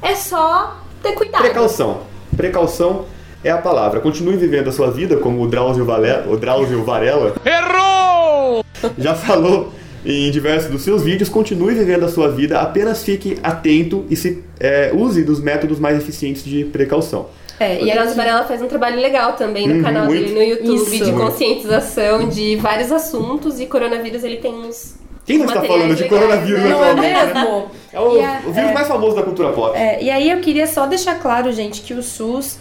[0.00, 1.42] é só ter cuidado.
[1.42, 1.98] Precaução.
[2.36, 3.04] Precaução
[3.42, 3.98] é a palavra.
[3.98, 7.34] Continue vivendo a sua vida como o Drauzio, Valela, o Drauzio Varela.
[7.44, 8.64] Errou!
[8.96, 9.72] Já falou
[10.06, 11.28] em diversos dos seus vídeos.
[11.28, 15.98] Continue vivendo a sua vida, apenas fique atento e se é, use dos métodos mais
[15.98, 17.26] eficientes de precaução.
[17.60, 20.20] É, o Drauzio Varela faz um trabalho legal também no uhum, canal muito.
[20.20, 21.04] dele no YouTube Isso.
[21.04, 26.08] de conscientização de vários assuntos e coronavírus ele tem uns quem não está falando de
[26.08, 26.70] coronavírus né?
[26.70, 27.70] Não é mesmo?
[27.92, 29.76] É o, a, o vírus é, mais famoso da cultura pop.
[29.76, 32.58] É, e aí eu queria só deixar claro, gente, que o SUS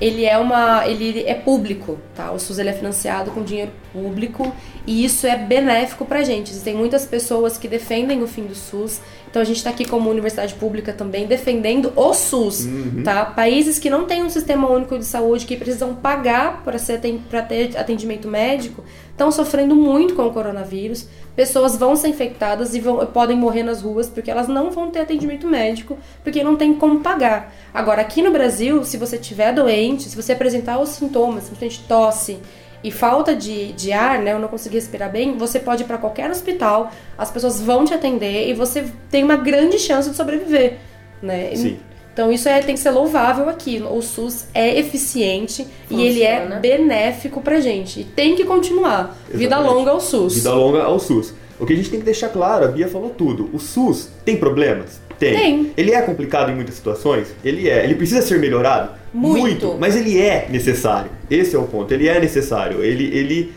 [0.00, 2.32] ele é uma ele é público, tá?
[2.32, 4.52] O SUS ele é financiado com dinheiro público
[4.90, 6.50] e isso é benéfico pra gente.
[6.50, 10.10] Existem muitas pessoas que defendem o fim do SUS então a gente está aqui como
[10.10, 13.02] universidade pública também defendendo o SUS, uhum.
[13.04, 13.24] tá?
[13.24, 18.26] Países que não têm um sistema único de saúde, que precisam pagar para ter atendimento
[18.26, 21.06] médico, estão sofrendo muito com o coronavírus.
[21.36, 24.98] Pessoas vão ser infectadas e vão, podem morrer nas ruas porque elas não vão ter
[24.98, 27.54] atendimento médico, porque não tem como pagar.
[27.72, 32.38] Agora, aqui no Brasil, se você estiver doente, se você apresentar os sintomas, simplesmente tosse,
[32.82, 35.98] e falta de, de ar, né, eu não consegui respirar bem, você pode ir para
[35.98, 40.78] qualquer hospital, as pessoas vão te atender e você tem uma grande chance de sobreviver,
[41.22, 41.54] né?
[41.54, 41.78] Sim.
[42.12, 43.82] Então isso é, tem que ser louvável aqui.
[43.88, 46.02] O SUS é eficiente Funciona.
[46.02, 48.00] e ele é benéfico pra gente.
[48.00, 49.16] E tem que continuar.
[49.28, 49.38] Exatamente.
[49.38, 50.34] Vida longa ao SUS.
[50.34, 51.32] Vida longa ao SUS.
[51.58, 53.48] O que a gente tem que deixar claro, a Bia falou tudo.
[53.52, 55.00] O SUS tem problemas?
[55.20, 55.34] Tem.
[55.34, 55.72] tem.
[55.76, 57.28] Ele é complicado em muitas situações?
[57.44, 57.84] Ele é.
[57.84, 58.92] Ele precisa ser melhorado?
[59.12, 59.38] Muito.
[59.38, 59.76] Muito.
[59.78, 61.10] Mas ele é necessário.
[61.30, 61.92] Esse é o ponto.
[61.92, 62.82] Ele é necessário.
[62.82, 63.04] Ele.
[63.16, 63.52] ele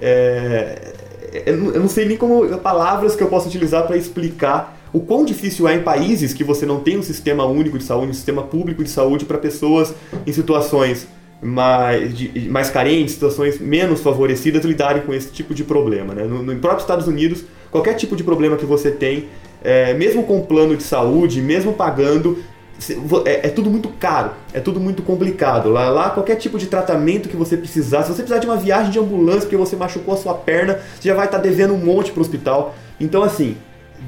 [0.00, 0.94] é...
[1.44, 5.68] Eu não sei nem como palavras que eu posso utilizar para explicar o quão difícil
[5.68, 8.82] é em países que você não tem um sistema único de saúde, um sistema público
[8.82, 9.92] de saúde para pessoas
[10.26, 11.06] em situações
[11.42, 16.14] mais, de, mais carentes, situações menos favorecidas lidarem com esse tipo de problema.
[16.14, 16.24] Né?
[16.24, 19.28] No, no próprio Estados Unidos, qualquer tipo de problema que você tem,
[19.62, 22.42] é, mesmo com plano de saúde, mesmo pagando,
[23.24, 25.68] é, é, tudo muito caro, é tudo muito complicado.
[25.68, 28.90] Lá, lá, qualquer tipo de tratamento que você precisar, se você precisar de uma viagem
[28.90, 31.78] de ambulância porque você machucou a sua perna, você já vai estar tá devendo um
[31.78, 32.74] monte para o hospital.
[33.00, 33.56] Então, assim,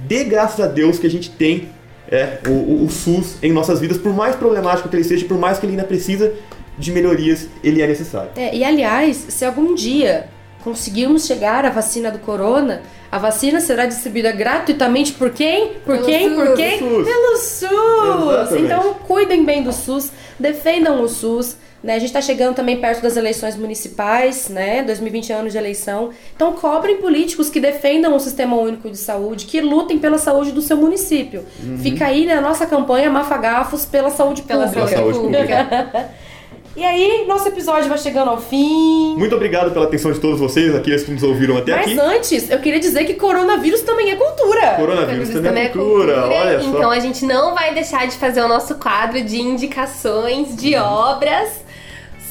[0.06, 1.68] dê graças a Deus que a gente tem
[2.08, 5.58] é, o, o, SUS em nossas vidas, por mais problemático que ele seja, por mais
[5.58, 6.32] que ele ainda precisa
[6.78, 8.30] de melhorias, ele é necessário.
[8.36, 10.28] É, e aliás, se algum dia
[10.62, 15.74] conseguirmos chegar à vacina do corona, a vacina será distribuída gratuitamente por quem?
[15.84, 16.28] Por Pelo quem?
[16.28, 16.36] SUS.
[16.36, 16.78] Por quem?
[16.78, 17.70] Pelo SUS!
[17.70, 18.64] Exatamente.
[18.64, 21.56] Então cuidem bem do SUS, defendam o SUS.
[21.82, 21.94] Né?
[21.94, 24.82] A gente está chegando também perto das eleições municipais, né?
[24.82, 26.10] 2020 anos de eleição.
[26.36, 30.60] Então cobrem políticos que defendam o sistema único de saúde, que lutem pela saúde do
[30.60, 31.44] seu município.
[31.62, 31.78] Uhum.
[31.78, 34.88] Fica aí na nossa campanha Mafagafos pela saúde pela pública.
[34.88, 36.10] Pela saúde pública.
[36.76, 39.16] E aí, nosso episódio vai chegando ao fim.
[39.16, 41.94] Muito obrigado pela atenção de todos vocês, aqueles que nos ouviram até Mas aqui.
[41.96, 44.74] Mas antes, eu queria dizer que coronavírus também é cultura.
[44.76, 46.68] Coronavírus também, também, é, cultura, é cultura, olha só.
[46.68, 51.64] Então a gente não vai deixar de fazer o nosso quadro de indicações de obras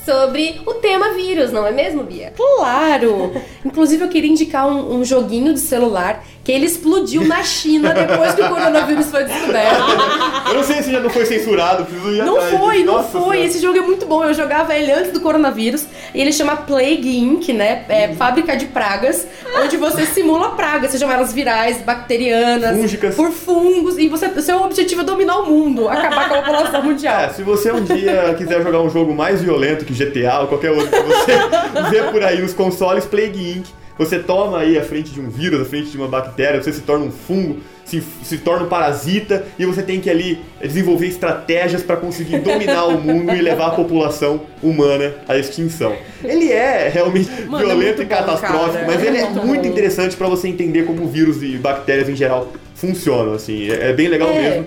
[0.09, 2.33] sobre o tema vírus, não é mesmo, Bia?
[2.35, 3.31] Claro!
[3.63, 8.33] Inclusive, eu queria indicar um, um joguinho de celular que ele explodiu na China depois
[8.33, 9.83] que o coronavírus foi descoberto.
[10.47, 13.09] Eu não sei se já não foi censurado, preciso ir Não atrás foi, não Nossa
[13.09, 13.21] foi.
[13.21, 13.39] Senhora.
[13.39, 14.23] Esse jogo é muito bom.
[14.23, 15.85] Eu jogava ele antes do coronavírus.
[16.15, 17.85] E ele chama Plague Inc., né?
[17.87, 19.27] É fábrica de pragas,
[19.63, 23.13] onde você simula pragas, sejam elas virais, bacterianas, Fúngicas.
[23.15, 23.99] por fungos.
[23.99, 27.19] E você, o seu objetivo é dominar o mundo, acabar com a população mundial.
[27.19, 30.71] É, se você um dia quiser jogar um jogo mais violento que GTA ou qualquer
[30.71, 31.33] outro que você
[31.91, 33.65] vê por aí nos consoles, Plague Inc.
[33.97, 36.79] Você toma aí a frente de um vírus, a frente de uma bactéria, você se
[36.81, 41.83] torna um fungo, se, se torna um parasita e você tem que ali desenvolver estratégias
[41.83, 45.93] para conseguir dominar o mundo e levar a população humana à extinção.
[46.23, 48.87] Ele é realmente Mano, é violento muito e catastrófico, cara.
[48.87, 52.15] mas É ele é muito muito interessante para você entender como vírus e bactérias em
[52.15, 53.33] geral funcionam.
[53.33, 54.41] Assim, é, é bem legal É.
[54.41, 54.65] mesmo.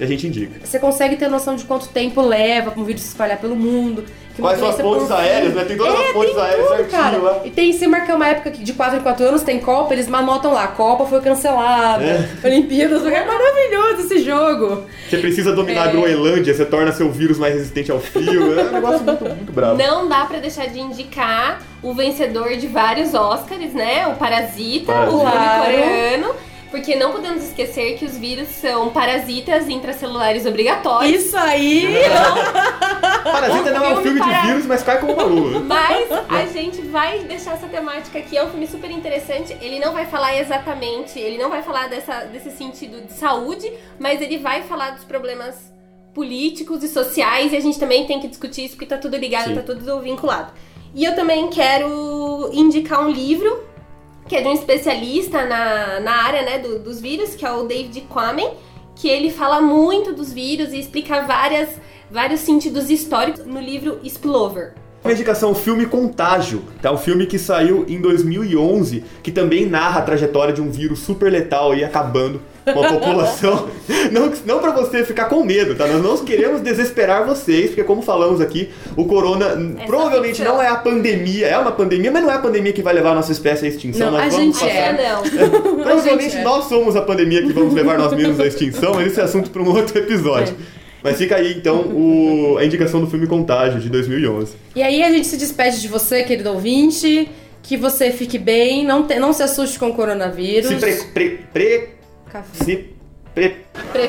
[0.00, 0.58] E a gente indica.
[0.64, 4.04] Você consegue ter noção de quanto tempo leva para um vírus se espalhar pelo mundo.
[4.38, 5.64] Quais são as pontes aéreas, né?
[5.64, 7.18] Tem todas É, as pontes aéreas tudo, certinho cara.
[7.18, 7.40] lá.
[7.44, 10.12] E tem, se marcar uma época que de 4 em 4 anos tem Copa, eles
[10.12, 12.28] anotam lá, Copa foi cancelada, É.
[12.44, 14.84] Olimpíadas, é maravilhoso esse jogo.
[15.08, 15.92] Você precisa dominar a É.
[15.92, 18.58] Groenlândia, você torna seu vírus mais resistente ao frio.
[18.58, 19.76] É um negócio muito, muito bravo.
[19.76, 24.06] Não dá pra deixar de indicar o vencedor de vários Oscars, né?
[24.06, 25.64] O Parasita, o filme Claro.
[25.64, 26.34] coreano.
[26.72, 31.26] Porque não podemos esquecer que os vírus são parasitas intracelulares obrigatórios.
[31.26, 31.84] Isso aí!
[33.22, 35.60] Parasita não é um filme para- de vírus, mas cai como uma luva.
[35.68, 39.54] Mas a gente vai deixar essa temática aqui, é um filme super interessante.
[39.60, 44.22] Ele não vai falar exatamente, ele não vai falar dessa, desse sentido de saúde, mas
[44.22, 45.54] ele vai falar dos problemas
[46.14, 49.48] políticos e sociais, e a gente também tem que discutir isso porque tá tudo ligado,
[49.48, 49.54] Sim.
[49.56, 50.52] tá tudo vinculado.
[50.94, 53.62] E eu também quero indicar um livro
[54.32, 57.64] que é de um especialista na, na área né, do- dos vírus, que é o
[57.64, 58.48] David Quammen,
[58.96, 61.68] que ele fala muito dos vírus e explica várias,
[62.10, 64.72] vários sentidos históricos no livro Spillover.
[65.04, 66.90] Uma indicação, o filme Contágio, tá?
[66.90, 71.30] Um filme que saiu em 2011, que também narra a trajetória de um vírus super
[71.30, 73.68] letal aí acabando com a população.
[74.12, 75.86] não, não para você ficar com medo, tá?
[75.86, 79.46] Nós não queremos desesperar vocês, porque como falamos aqui, o corona
[79.76, 82.82] Essa provavelmente não é a pandemia, é uma pandemia, mas não é a pandemia que
[82.82, 84.10] vai levar a nossa espécie à extinção.
[84.10, 85.08] Não, Nós a vamos gente passar- é.
[85.10, 85.22] Não.
[85.82, 86.42] Provavelmente é.
[86.42, 89.50] nós somos a pandemia que vamos levar nós mesmos à extinção, mas esse é assunto
[89.50, 90.54] para um outro episódio.
[91.02, 94.54] Mas fica aí então o- a indicação do filme Contágio de 2011.
[94.76, 97.28] E aí a gente se despede de você, querido ouvinte.
[97.64, 100.66] Que você fique bem, não, te- não se assuste com o coronavírus.
[100.68, 101.88] Se pre, pre, pre,
[102.52, 102.94] Se
[103.34, 103.56] pre,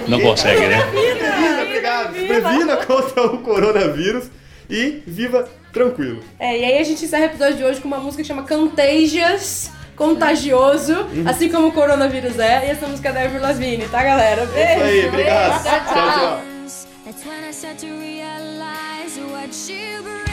[0.07, 0.81] Não consegue, né?
[0.91, 4.25] previna, obrigado, se previna contra o coronavírus
[4.69, 6.21] e viva tranquilo.
[6.39, 8.43] É, e aí a gente encerra o episódio de hoje com uma música que chama
[8.47, 11.23] Contagious, contagioso, Uhum.
[11.27, 12.67] assim como o coronavírus é.
[12.67, 14.45] E essa música é da Avril Lavigne, tá, galera?
[14.45, 14.67] Beijo!
[14.69, 15.63] É Isso aí, obrigado.
[15.63, 16.41] Tchau, tchau.